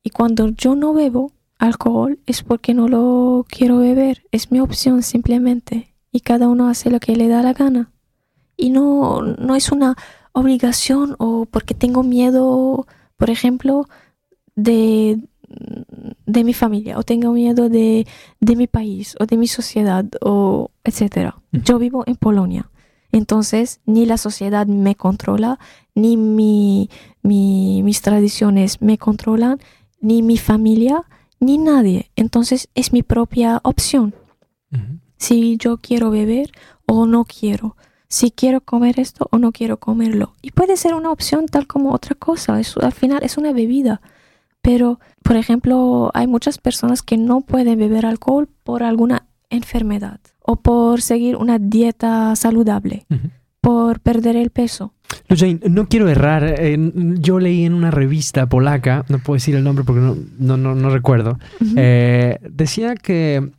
y 0.04 0.10
cuando 0.10 0.50
yo 0.50 0.76
no 0.76 0.94
bebo, 0.94 1.32
alcohol 1.60 2.20
es 2.26 2.44
porque 2.44 2.74
no 2.74 2.88
lo 2.88 3.46
quiero 3.48 3.78
beber, 3.78 4.24
es 4.32 4.52
mi 4.52 4.60
opción 4.60 5.04
simplemente 5.04 5.94
y 6.12 6.22
cada 6.22 6.48
uno 6.48 6.68
hace 6.68 6.90
lo 6.90 7.00
que 7.00 7.16
le 7.16 7.28
da 7.28 7.42
la 7.42 7.54
gana. 7.54 7.92
Y 8.56 8.70
no, 8.70 9.22
no 9.22 9.56
es 9.56 9.72
una 9.72 9.96
obligación 10.32 11.16
o 11.18 11.46
porque 11.46 11.74
tengo 11.74 12.04
miedo, 12.04 12.86
por 13.18 13.30
ejemplo, 13.30 13.88
de, 14.56 15.20
de 16.26 16.44
mi 16.44 16.54
familia 16.54 16.98
o 17.00 17.04
tengo 17.04 17.32
miedo 17.32 17.70
de, 17.70 18.06
de 18.40 18.56
mi 18.56 18.68
país 18.68 19.16
o 19.20 19.26
de 19.26 19.38
mi 19.38 19.48
sociedad 19.48 20.06
o 20.22 20.70
etcétera. 20.84 21.38
Yo 21.52 21.80
vivo 21.80 22.04
en 22.06 22.16
Polonia. 22.16 22.70
Entonces, 23.14 23.80
ni 23.86 24.08
la 24.08 24.18
sociedad 24.18 24.66
me 24.66 24.96
controla, 24.96 25.60
ni 25.94 26.18
mi, 26.18 26.90
mis 27.22 28.02
tradiciones 28.02 28.82
me 28.82 28.98
controlan, 28.98 29.60
ni 30.02 30.24
mi 30.24 30.38
familia, 30.38 31.04
ni 31.40 31.60
nadie. 31.60 32.10
Entonces 32.16 32.70
es 32.74 32.92
mi 32.92 33.04
propia 33.04 33.62
opción. 33.64 34.16
Si 35.18 35.58
yo 35.58 35.78
quiero 35.78 36.10
beber 36.10 36.52
o 36.88 37.06
no 37.06 37.24
quiero. 37.26 37.78
Si 38.08 38.32
quiero 38.32 38.62
comer 38.62 39.00
esto 39.00 39.28
o 39.32 39.38
no 39.38 39.52
quiero 39.52 39.78
comerlo. 39.78 40.34
Y 40.42 40.50
puede 40.50 40.76
ser 40.76 40.96
una 40.96 41.12
opción 41.12 41.46
tal 41.46 41.68
como 41.68 41.94
otra 41.94 42.16
cosa. 42.16 42.56
al 42.56 42.94
final 42.94 43.22
es 43.22 43.38
una 43.38 43.54
bebida. 43.54 44.02
Pero, 44.64 45.00
por 45.22 45.36
ejemplo, 45.36 46.10
hay 46.16 46.26
muchas 46.26 46.58
personas 46.58 47.04
que 47.04 47.18
no 47.18 47.42
pueden 47.42 47.78
beber 47.78 48.08
alcohol 48.08 48.50
por 48.64 48.82
alguna 48.82 49.28
enfermedad 49.56 50.20
o 50.40 50.58
por 50.58 51.02
seguir 51.02 51.36
una 51.36 51.58
dieta 51.60 52.36
saludable, 52.36 53.06
por 53.62 54.00
perder 54.02 54.36
el 54.36 54.50
peso. 54.50 54.94
Jane, 55.30 55.60
no 55.70 55.88
quiero 55.88 56.10
errar. 56.10 56.56
yo 57.20 57.40
leí 57.40 57.66
en 57.66 57.74
una 57.74 57.92
revista 57.92 58.48
polaca, 58.48 59.06
no 59.10 59.20
puedo 59.20 59.36
decir 59.36 59.56
el 59.56 59.64
nombre 59.64 59.86
porque 59.86 60.02
no, 60.02 60.58
no, 60.58 60.76
no, 60.76 60.90
recuerdo, 60.90 61.40
eh, 61.76 62.40
decía 62.50 62.96
que 62.96 63.52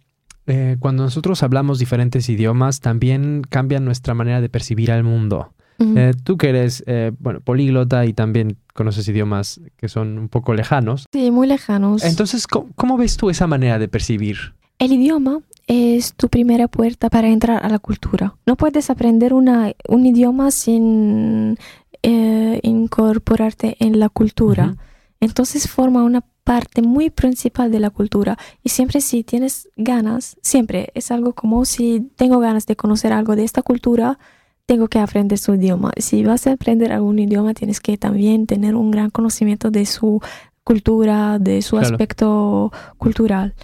eh, 0.46 0.76
cuando 0.78 1.04
nosotros 1.04 1.42
hablamos 1.42 1.78
diferentes 1.78 2.28
idiomas, 2.28 2.80
también 2.80 3.42
cambia 3.48 3.80
nuestra 3.80 4.14
manera 4.14 4.40
de 4.40 4.48
percibir 4.48 4.92
al 4.92 5.04
mundo. 5.04 5.50
Eh, 5.80 6.12
tú 6.22 6.38
que 6.38 6.50
eres, 6.50 6.85
bueno, 7.18 7.40
políglota 7.40 8.07
y 8.07 8.12
también 8.12 8.59
conoces 8.74 9.09
idiomas 9.09 9.61
que 9.76 9.88
son 9.88 10.18
un 10.18 10.28
poco 10.28 10.54
lejanos. 10.54 11.07
Sí, 11.12 11.30
muy 11.30 11.48
lejanos. 11.48 12.04
Entonces, 12.04 12.46
¿cómo, 12.46 12.96
ves 12.96 13.16
tú 13.16 13.28
esa 13.28 13.46
manera 13.46 13.78
de 13.78 13.88
percibir? 13.88 14.54
El 14.78 14.92
idioma 14.92 15.40
es 15.66 16.14
tu 16.14 16.29
primera 16.29 16.68
puerta 16.68 17.11
para 17.11 17.29
entrar 17.29 17.64
a 17.64 17.68
la 17.68 17.79
cultura. 17.79 18.37
No 18.46 18.57
puedes 18.57 18.90
aprender 18.90 19.33
una, 19.33 19.72
un 19.88 20.07
idioma 20.07 20.50
sin 20.50 21.59
eh, 22.03 22.61
incorporarte 22.62 23.77
en 23.81 23.98
la 23.98 24.09
cultura. 24.09 24.77
Entonces 25.20 25.68
forma 25.68 26.05
una 26.05 26.22
parte 26.44 26.83
muy 26.83 27.09
principal 27.09 27.72
de 27.72 27.81
la 27.81 27.88
cultura 27.88 28.37
y 28.62 28.68
siempre 28.68 29.00
si 29.00 29.24
tienes 29.24 29.70
ganas, 29.77 30.37
siempre 30.42 30.90
es 30.94 31.11
algo 31.11 31.33
como 31.33 31.64
si 31.64 32.11
tengo 32.16 32.38
ganas 32.38 32.66
de 32.66 32.77
conocer 32.77 33.14
algo 33.14 33.35
de 33.35 33.44
esta 33.44 33.62
cultura, 33.62 34.18
tengo 34.66 34.88
que 34.88 34.98
aprender 34.98 35.38
su 35.38 35.55
idioma. 35.55 35.92
Si 35.96 36.22
vas 36.24 36.46
a 36.46 36.53
aprender 36.53 36.92
algún 36.92 37.18
idioma, 37.18 37.55
tienes 37.55 37.81
que 37.81 37.96
también 37.96 38.46
tener 38.46 38.74
un 38.74 38.90
gran 38.90 39.09
conocimiento 39.11 39.70
de 39.70 39.87
su 39.87 40.20
cultura, 40.62 41.38
de 41.38 41.62
su 41.62 41.79
aspecto 41.79 42.70
cultural 42.98 43.55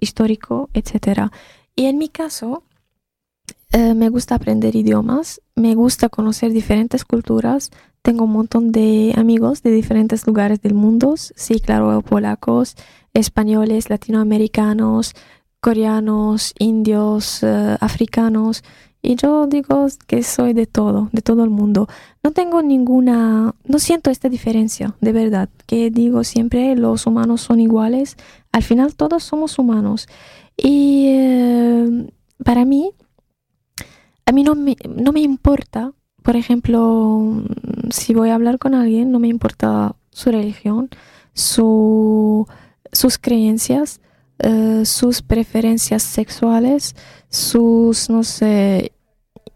histórico, 0.00 0.70
etc. 0.74 1.30
Y 1.76 1.86
en 1.86 1.98
mi 1.98 2.08
caso, 2.08 2.64
eh, 3.72 3.94
me 3.94 4.08
gusta 4.08 4.34
aprender 4.34 4.74
idiomas, 4.74 5.40
me 5.54 5.74
gusta 5.74 6.08
conocer 6.08 6.52
diferentes 6.52 7.04
culturas, 7.04 7.70
tengo 8.02 8.24
un 8.24 8.32
montón 8.32 8.72
de 8.72 9.14
amigos 9.16 9.62
de 9.62 9.70
diferentes 9.70 10.26
lugares 10.26 10.60
del 10.62 10.74
mundo, 10.74 11.14
sí, 11.16 11.60
claro, 11.60 12.00
polacos, 12.02 12.76
españoles, 13.14 13.90
latinoamericanos, 13.90 15.14
coreanos, 15.60 16.54
indios, 16.58 17.42
eh, 17.42 17.76
africanos. 17.80 18.64
Y 19.02 19.16
yo 19.16 19.46
digo 19.46 19.86
que 20.06 20.22
soy 20.22 20.52
de 20.52 20.66
todo, 20.66 21.08
de 21.12 21.22
todo 21.22 21.42
el 21.44 21.50
mundo. 21.50 21.88
No 22.22 22.32
tengo 22.32 22.62
ninguna, 22.62 23.54
no 23.64 23.78
siento 23.78 24.10
esta 24.10 24.28
diferencia, 24.28 24.94
de 25.00 25.12
verdad, 25.12 25.48
que 25.66 25.90
digo 25.90 26.22
siempre 26.22 26.76
los 26.76 27.06
humanos 27.06 27.40
son 27.40 27.60
iguales. 27.60 28.16
Al 28.52 28.62
final 28.62 28.94
todos 28.94 29.22
somos 29.22 29.58
humanos. 29.58 30.06
Y 30.56 31.06
eh, 31.08 32.10
para 32.44 32.64
mí, 32.66 32.92
a 34.26 34.32
mí 34.32 34.42
no 34.42 34.54
me, 34.54 34.76
no 34.88 35.12
me 35.12 35.20
importa, 35.20 35.92
por 36.22 36.36
ejemplo, 36.36 37.42
si 37.90 38.12
voy 38.12 38.28
a 38.28 38.34
hablar 38.34 38.58
con 38.58 38.74
alguien, 38.74 39.10
no 39.10 39.18
me 39.18 39.28
importa 39.28 39.96
su 40.10 40.30
religión, 40.30 40.90
su, 41.32 42.46
sus 42.92 43.16
creencias, 43.16 44.00
eh, 44.42 44.82
sus 44.84 45.22
preferencias 45.22 46.02
sexuales, 46.02 46.96
sus, 47.28 48.10
no 48.10 48.22
sé, 48.24 48.92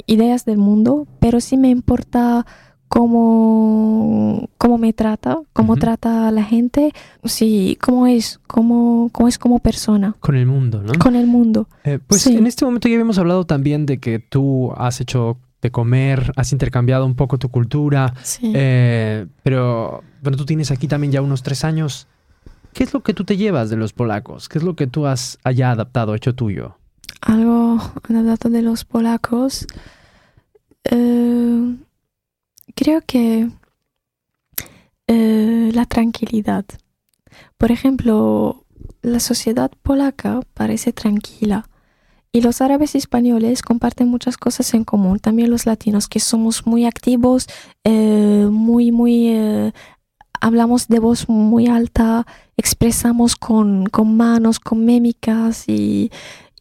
ideas 0.07 0.45
del 0.45 0.59
mundo, 0.59 1.07
pero 1.21 1.41
sí 1.41 1.57
me 1.57 1.71
importa 1.71 2.45
cómo, 2.89 4.49
cómo 4.59 4.79
me 4.79 4.93
trata, 4.93 5.39
cómo 5.53 5.77
trata 5.77 6.29
a 6.29 6.31
la 6.31 6.43
gente, 6.45 6.93
sí, 7.25 7.79
cómo 7.81 8.07
es, 8.07 8.41
cómo, 8.47 9.09
cómo 9.13 9.29
es 9.29 9.39
como 9.39 9.59
persona 9.59 10.15
Con 10.21 10.37
el 10.37 10.47
mundo, 10.47 10.83
¿no? 10.83 10.93
con 10.99 11.17
el 11.17 11.27
mundo. 11.27 11.69
Eh, 11.85 11.99
pues 12.07 12.23
Sí. 12.23 12.37
en 12.37 12.47
este 12.47 12.65
momento 12.65 12.89
ya 12.89 12.95
habíamos 12.95 13.19
hablado 13.19 13.47
también 13.47 13.87
de 13.87 13.99
que 13.99 14.19
tú 14.19 14.73
has 14.77 15.01
hecho 15.01 15.39
de 15.63 15.71
comer, 15.71 16.33
has 16.37 16.53
intercambiado 16.53 17.07
un 17.07 17.15
poco 17.15 17.39
tu 17.39 17.49
cultura, 17.49 18.15
Sí. 18.23 18.53
eh, 18.55 19.27
pero 19.43 20.03
bueno, 20.23 20.37
tú 20.37 20.45
tienes 20.45 20.71
aquí 20.71 20.87
también 20.89 21.13
ya 21.13 21.23
unos 21.23 21.43
tres 21.43 21.65
años. 21.65 22.07
¿Qué 22.75 22.83
es 22.83 22.93
lo 22.93 23.03
que 23.03 23.15
tú 23.15 23.25
te 23.25 23.37
llevas 23.37 23.71
de 23.71 23.77
los 23.77 23.93
polacos? 23.93 24.49
¿Qué 24.49 24.59
es 24.59 24.65
lo 24.65 24.75
que 24.75 24.89
tú 24.89 25.07
has 25.07 25.39
allá 25.45 25.71
adaptado, 25.71 26.15
hecho 26.15 26.35
tuyo? 26.35 26.77
Algo 27.21 27.79
dato 28.09 28.51
de 28.51 28.63
los 28.63 28.85
polacos. 28.85 29.67
eh, 30.91 31.77
creo 32.75 33.01
que 33.07 33.49
eh, 35.07 35.71
la 35.73 35.87
tranquilidad. 35.87 36.65
Por 37.57 37.71
ejemplo, 37.71 38.65
la 39.03 39.21
sociedad 39.21 39.71
polaca 39.83 40.41
parece 40.55 40.93
tranquila 40.93 41.69
y 42.33 42.41
los 42.41 42.61
árabes 42.61 42.97
españoles 42.97 43.63
comparten 43.63 44.09
muchas 44.09 44.37
cosas 44.37 44.75
en 44.75 44.85
común. 44.85 45.21
También 45.21 45.51
los 45.51 45.67
latinos, 45.67 46.09
que 46.09 46.19
somos 46.19 46.67
muy 46.67 46.85
activos, 46.87 47.47
eh, 47.85 48.49
muy, 48.51 48.91
muy... 48.91 49.73
hablamos 50.45 50.89
de 50.89 50.99
voz 50.99 51.29
muy 51.29 51.67
alta, 51.69 52.27
expresamos 52.57 53.35
con, 53.37 53.87
con 53.87 54.17
manos, 54.17 54.61
con 54.61 54.85
mímicas 54.85 55.69
y, 55.69 56.11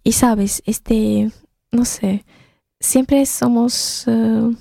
y 0.04 0.12
sabes, 0.14 0.64
este, 0.66 1.32
no 1.72 1.84
sé, 1.86 2.24
siempre 2.80 3.26
somos 3.26 4.06
eh, 4.08 4.52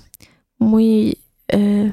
muy 0.59 1.17
eh, 1.47 1.91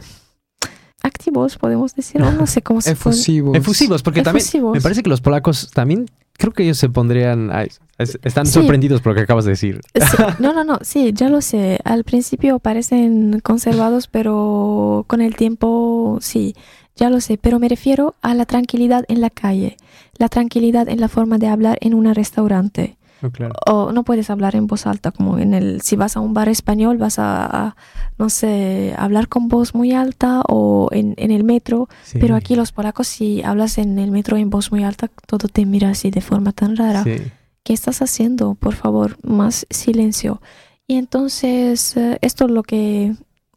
activos, 1.03 1.57
podemos 1.57 1.95
decir, 1.95 2.21
o 2.23 2.33
no 2.33 2.47
sé 2.47 2.63
cómo 2.63 2.81
se 2.81 2.95
puede- 2.97 3.15
Efusivos. 3.17 3.57
Efusivos, 3.57 4.03
porque 4.03 4.23
también 4.23 4.45
me 4.73 4.81
parece 4.81 5.03
que 5.03 5.09
los 5.11 5.21
polacos 5.21 5.71
también, 5.73 6.07
creo 6.33 6.53
que 6.53 6.65
ellos 6.65 6.79
se 6.79 6.89
pondrían, 6.89 7.51
ay, 7.53 7.69
están 7.99 8.47
Sí. 8.47 8.53
sorprendidos 8.55 9.01
por 9.03 9.13
lo 9.13 9.17
que 9.17 9.23
acabas 9.23 9.45
de 9.45 9.53
decir. 9.53 9.81
Sí, 9.95 10.17
no, 10.41 10.53
no, 10.53 10.65
no, 10.65 10.79
sí, 10.83 11.13
ya 11.15 11.29
lo 11.29 11.43
sé. 11.43 11.79
Al 11.85 12.03
principio 12.05 12.59
parecen 12.59 13.41
conservados, 13.41 14.09
pero 14.09 15.05
con 15.07 15.21
el 15.21 15.37
tiempo 15.37 16.19
sí, 16.23 16.55
ya 17.01 17.11
lo 17.11 17.21
sé. 17.21 17.37
Pero 17.37 17.59
me 17.59 17.69
refiero 17.69 18.15
a 18.23 18.35
la 18.35 18.47
tranquilidad 18.47 19.05
en 19.09 19.21
la 19.21 19.31
calle, 19.31 19.77
la 20.19 20.29
tranquilidad 20.29 20.89
en 20.89 21.01
la 21.01 21.09
forma 21.09 21.39
de 21.39 21.49
hablar 21.49 21.79
en 21.81 21.95
un 21.95 22.15
restaurante. 22.15 22.97
Claro. 23.33 23.53
O 23.67 23.93
no 23.93 24.03
puedes 24.03 24.31
hablar 24.31 24.55
en 24.57 24.67
voz 24.67 24.87
alta, 24.87 25.11
como 25.11 25.39
en 25.39 25.53
el, 25.53 25.83
si 25.83 25.95
vas 25.97 26.17
a 26.17 26.21
un 26.21 26.33
bar 26.33 26.49
español, 26.49 26.97
vas 26.97 27.19
a, 27.19 27.45
a, 27.45 27.77
no 28.17 28.31
sé, 28.31 28.95
hablar 28.97 29.29
con 29.29 29.49
voz 29.49 29.75
muy 29.75 29.93
alta 29.93 30.41
o 30.49 30.89
en, 30.93 31.15
en 31.19 31.31
el 31.31 31.45
metro. 31.45 31.89
Sí. 32.05 32.19
Pero 32.19 32.35
aquí 32.37 32.55
los 32.55 32.73
polacos, 32.73 33.09
si 33.09 33.43
hablas 33.43 33.77
en 33.77 33.99
el 33.99 34.11
metro 34.11 34.39
en 34.39 34.49
voz 34.49 34.71
muy 34.71 34.85
alta, 34.85 35.09
todo 35.27 35.49
te 35.49 35.67
mira 35.67 35.91
así 35.91 36.11
de 36.11 36.23
forma 36.23 36.53
tan 36.53 36.77
rara. 36.77 37.03
Sí. 37.03 37.17
¿qué 37.63 37.73
estás 37.73 38.03
haciendo? 38.03 38.55
Por 38.55 38.75
favor, 38.75 39.17
más 39.23 39.67
silencio. 39.71 40.41
Y 40.87 40.97
entonces, 40.97 41.97
eh, 41.97 42.19
esto 42.21 42.47
es 42.47 42.51
lo 42.51 42.63
que 42.63 43.15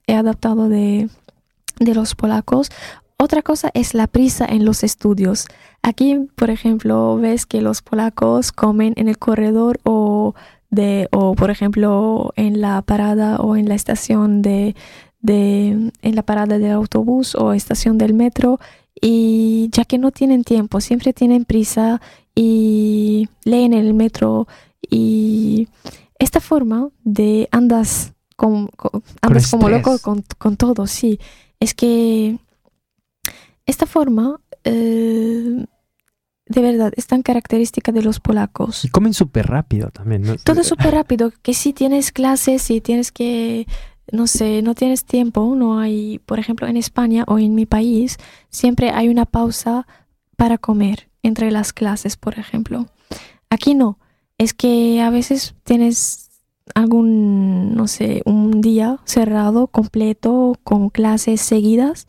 he 0.08 0.16
adaptado 0.16 0.70
de, 0.70 1.10
de 1.80 1.96
los 1.96 2.16
polacos. 2.16 2.70
Otra 3.18 3.42
cosa 3.42 3.70
es 3.74 3.94
la 3.94 4.08
prisa 4.08 4.46
en 4.46 4.66
los 4.66 4.84
estudios. 4.84 5.48
Aquí, 5.82 6.18
por 6.36 6.50
ejemplo, 6.50 7.18
ves 7.18 7.46
que 7.46 7.62
los 7.62 7.82
polacos 7.82 8.52
comen 8.52 8.94
en 8.98 9.08
el 9.08 9.18
corredor 9.18 9.80
o, 9.84 10.34
de, 10.70 11.08
o 11.12 11.36
por 11.36 11.50
ejemplo, 11.50 12.34
en 12.36 12.60
la 12.60 12.82
parada 12.82 13.38
o 13.38 13.56
en 13.56 13.70
la 13.70 13.76
estación 13.76 14.42
de, 14.42 14.76
de, 15.22 15.92
en 16.02 16.16
la 16.16 16.24
parada 16.24 16.58
del 16.60 16.72
autobús 16.72 17.36
o 17.36 17.54
estación 17.54 17.98
del 17.98 18.14
metro. 18.14 18.60
Y 19.02 19.70
ya 19.72 19.86
que 19.86 19.98
no 19.98 20.12
tienen 20.12 20.44
tiempo, 20.44 20.80
siempre 20.82 21.14
tienen 21.14 21.46
prisa 21.46 22.02
y 22.36 23.28
leen 23.44 23.74
en 23.74 23.86
el 23.86 23.94
metro 23.94 24.48
y 24.90 25.68
esta 26.20 26.40
forma 26.40 26.90
de 27.04 27.48
andas, 27.52 28.14
con, 28.36 28.68
con- 28.68 29.04
andas 29.22 29.50
como 29.52 29.68
loco 29.70 29.98
con, 30.00 30.24
con 30.38 30.56
todo, 30.58 30.88
sí. 30.88 31.20
Es 31.60 31.74
que 31.74 32.38
esta 33.66 33.86
forma 33.86 34.40
eh, 34.64 35.66
de 36.46 36.62
verdad 36.62 36.92
es 36.96 37.08
tan 37.08 37.22
característica 37.22 37.92
de 37.92 38.02
los 38.02 38.20
polacos. 38.20 38.84
Y 38.84 38.90
comen 38.90 39.14
súper 39.14 39.48
rápido 39.48 39.90
también, 39.90 40.24
¿no? 40.24 40.36
Todo 40.38 40.64
súper 40.64 40.94
rápido, 40.94 41.32
que 41.42 41.54
si 41.54 41.74
tienes 41.74 42.12
clases, 42.12 42.62
si 42.64 42.82
tienes 42.82 43.12
que, 43.12 43.66
no 44.12 44.28
sé, 44.28 44.62
no 44.62 44.76
tienes 44.76 45.06
tiempo, 45.06 45.56
no 45.56 45.80
hay, 45.80 46.20
por 46.26 46.40
ejemplo, 46.40 46.68
en 46.68 46.78
España 46.78 47.24
o 47.28 47.40
en 47.40 47.56
mi 47.56 47.66
país, 47.66 48.18
siempre 48.50 48.90
hay 48.92 49.08
una 49.10 49.26
pausa 49.26 49.88
para 50.36 50.58
comer 50.58 51.10
entre 51.22 51.52
las 51.52 51.72
clases, 51.72 52.18
por 52.18 52.38
ejemplo. 52.38 52.88
Aquí 53.50 53.74
no, 53.74 53.98
es 54.38 54.54
que 54.54 55.02
a 55.02 55.10
veces 55.10 55.56
tienes 55.64 56.30
algún, 56.76 57.74
no 57.76 57.88
sé, 57.88 58.22
un 58.26 58.60
día 58.62 59.00
cerrado, 59.06 59.68
completo, 59.68 60.60
con 60.64 60.90
clases 60.90 61.42
seguidas 61.42 62.08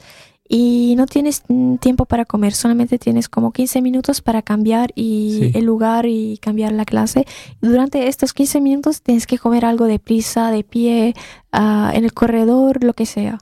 y 0.48 0.94
no 0.96 1.06
tienes 1.06 1.42
mm, 1.48 1.76
tiempo 1.76 2.04
para 2.04 2.24
comer, 2.26 2.52
solamente 2.52 2.98
tienes 2.98 3.28
como 3.28 3.52
15 3.52 3.80
minutos 3.80 4.20
para 4.20 4.42
cambiar 4.42 4.92
y 4.94 5.38
Sí. 5.40 5.52
el 5.58 5.64
lugar 5.64 6.04
y 6.06 6.38
cambiar 6.38 6.72
la 6.72 6.84
clase. 6.84 7.24
Durante 7.62 8.08
estos 8.08 8.32
15 8.34 8.60
minutos 8.60 9.00
tienes 9.02 9.26
que 9.26 9.38
comer 9.38 9.64
algo 9.64 9.86
de 9.86 9.98
prisa, 9.98 10.50
de 10.50 10.62
pie, 10.64 11.14
ah, 11.52 11.92
en 11.94 12.04
el 12.04 12.12
corredor, 12.12 12.84
lo 12.84 12.92
que 12.92 13.06
sea. 13.06 13.38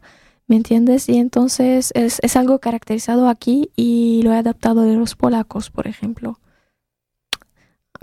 ¿Me 0.47 0.57
entiendes? 0.57 1.09
Y 1.09 1.17
entonces 1.19 1.93
es, 1.95 2.19
es 2.23 2.37
algo 2.37 2.59
caracterizado 2.59 3.29
aquí 3.29 3.71
y 3.75 4.21
lo 4.23 4.33
he 4.33 4.37
adaptado 4.37 4.83
de 4.83 4.95
los 4.95 5.15
polacos, 5.17 5.71
por 5.71 5.87
ejemplo. 5.87 6.39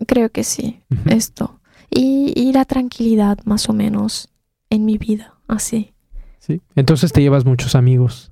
Creo 0.08 0.30
que 0.30 0.44
sí, 0.44 0.82
esto. 1.06 1.60
Y, 1.90 2.34
y 2.36 2.54
la 2.54 2.66
tranquilidad, 2.66 3.40
más 3.46 3.68
o 3.70 3.74
menos, 3.74 4.30
en 4.70 4.86
mi 4.86 4.98
vida, 4.98 5.36
así. 5.48 5.94
Sí. 6.40 6.62
Entonces 6.76 7.12
te 7.12 7.22
llevas 7.22 7.46
muchos 7.46 7.76
amigos. 7.76 8.32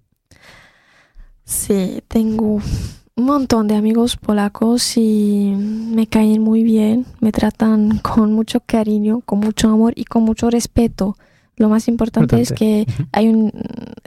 Sí, 1.48 2.04
tengo 2.10 2.60
un 3.16 3.26
montón 3.26 3.70
de 3.70 3.76
amigos 3.76 4.18
polacos 4.18 4.98
y 4.98 5.54
me 5.56 6.06
caen 6.06 6.42
muy 6.42 6.62
bien, 6.62 7.06
me 7.22 7.32
tratan 7.32 8.00
con 8.00 8.34
mucho 8.34 8.60
cariño, 8.60 9.22
con 9.22 9.40
mucho 9.40 9.70
amor 9.70 9.94
y 9.96 10.04
con 10.04 10.24
mucho 10.24 10.50
respeto. 10.50 11.16
Lo 11.56 11.70
más 11.70 11.88
importante 11.88 12.42
es 12.42 12.52
que 12.52 12.86
hay 13.14 13.30
un 13.30 13.54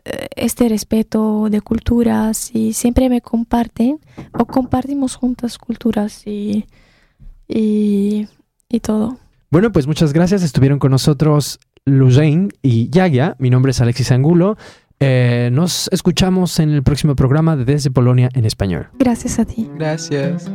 eh, 0.04 0.28
este 0.36 0.68
respeto 0.68 1.48
de 1.50 1.62
culturas 1.62 2.54
y 2.54 2.74
siempre 2.74 3.08
me 3.08 3.22
comparten 3.22 4.00
o 4.38 4.44
compartimos 4.44 5.16
juntas 5.16 5.56
culturas 5.56 6.26
y, 6.26 6.66
y, 7.48 8.28
y 8.68 8.80
todo. 8.80 9.16
Bueno, 9.50 9.72
pues 9.72 9.86
muchas 9.86 10.12
gracias. 10.12 10.42
Estuvieron 10.42 10.78
con 10.78 10.90
nosotros 10.90 11.58
Lujain 11.86 12.52
y 12.60 12.90
Yagia. 12.90 13.34
Mi 13.38 13.48
nombre 13.48 13.70
es 13.70 13.80
Alexis 13.80 14.12
Angulo. 14.12 14.58
Eh, 15.02 15.48
nos 15.52 15.88
escuchamos 15.92 16.58
en 16.60 16.70
el 16.70 16.82
próximo 16.82 17.16
programa 17.16 17.56
de 17.56 17.64
Desde 17.64 17.90
Polonia 17.90 18.28
en 18.34 18.44
español. 18.44 18.88
Gracias 18.98 19.38
a 19.38 19.46
ti. 19.46 19.70
Gracias. 19.76 20.50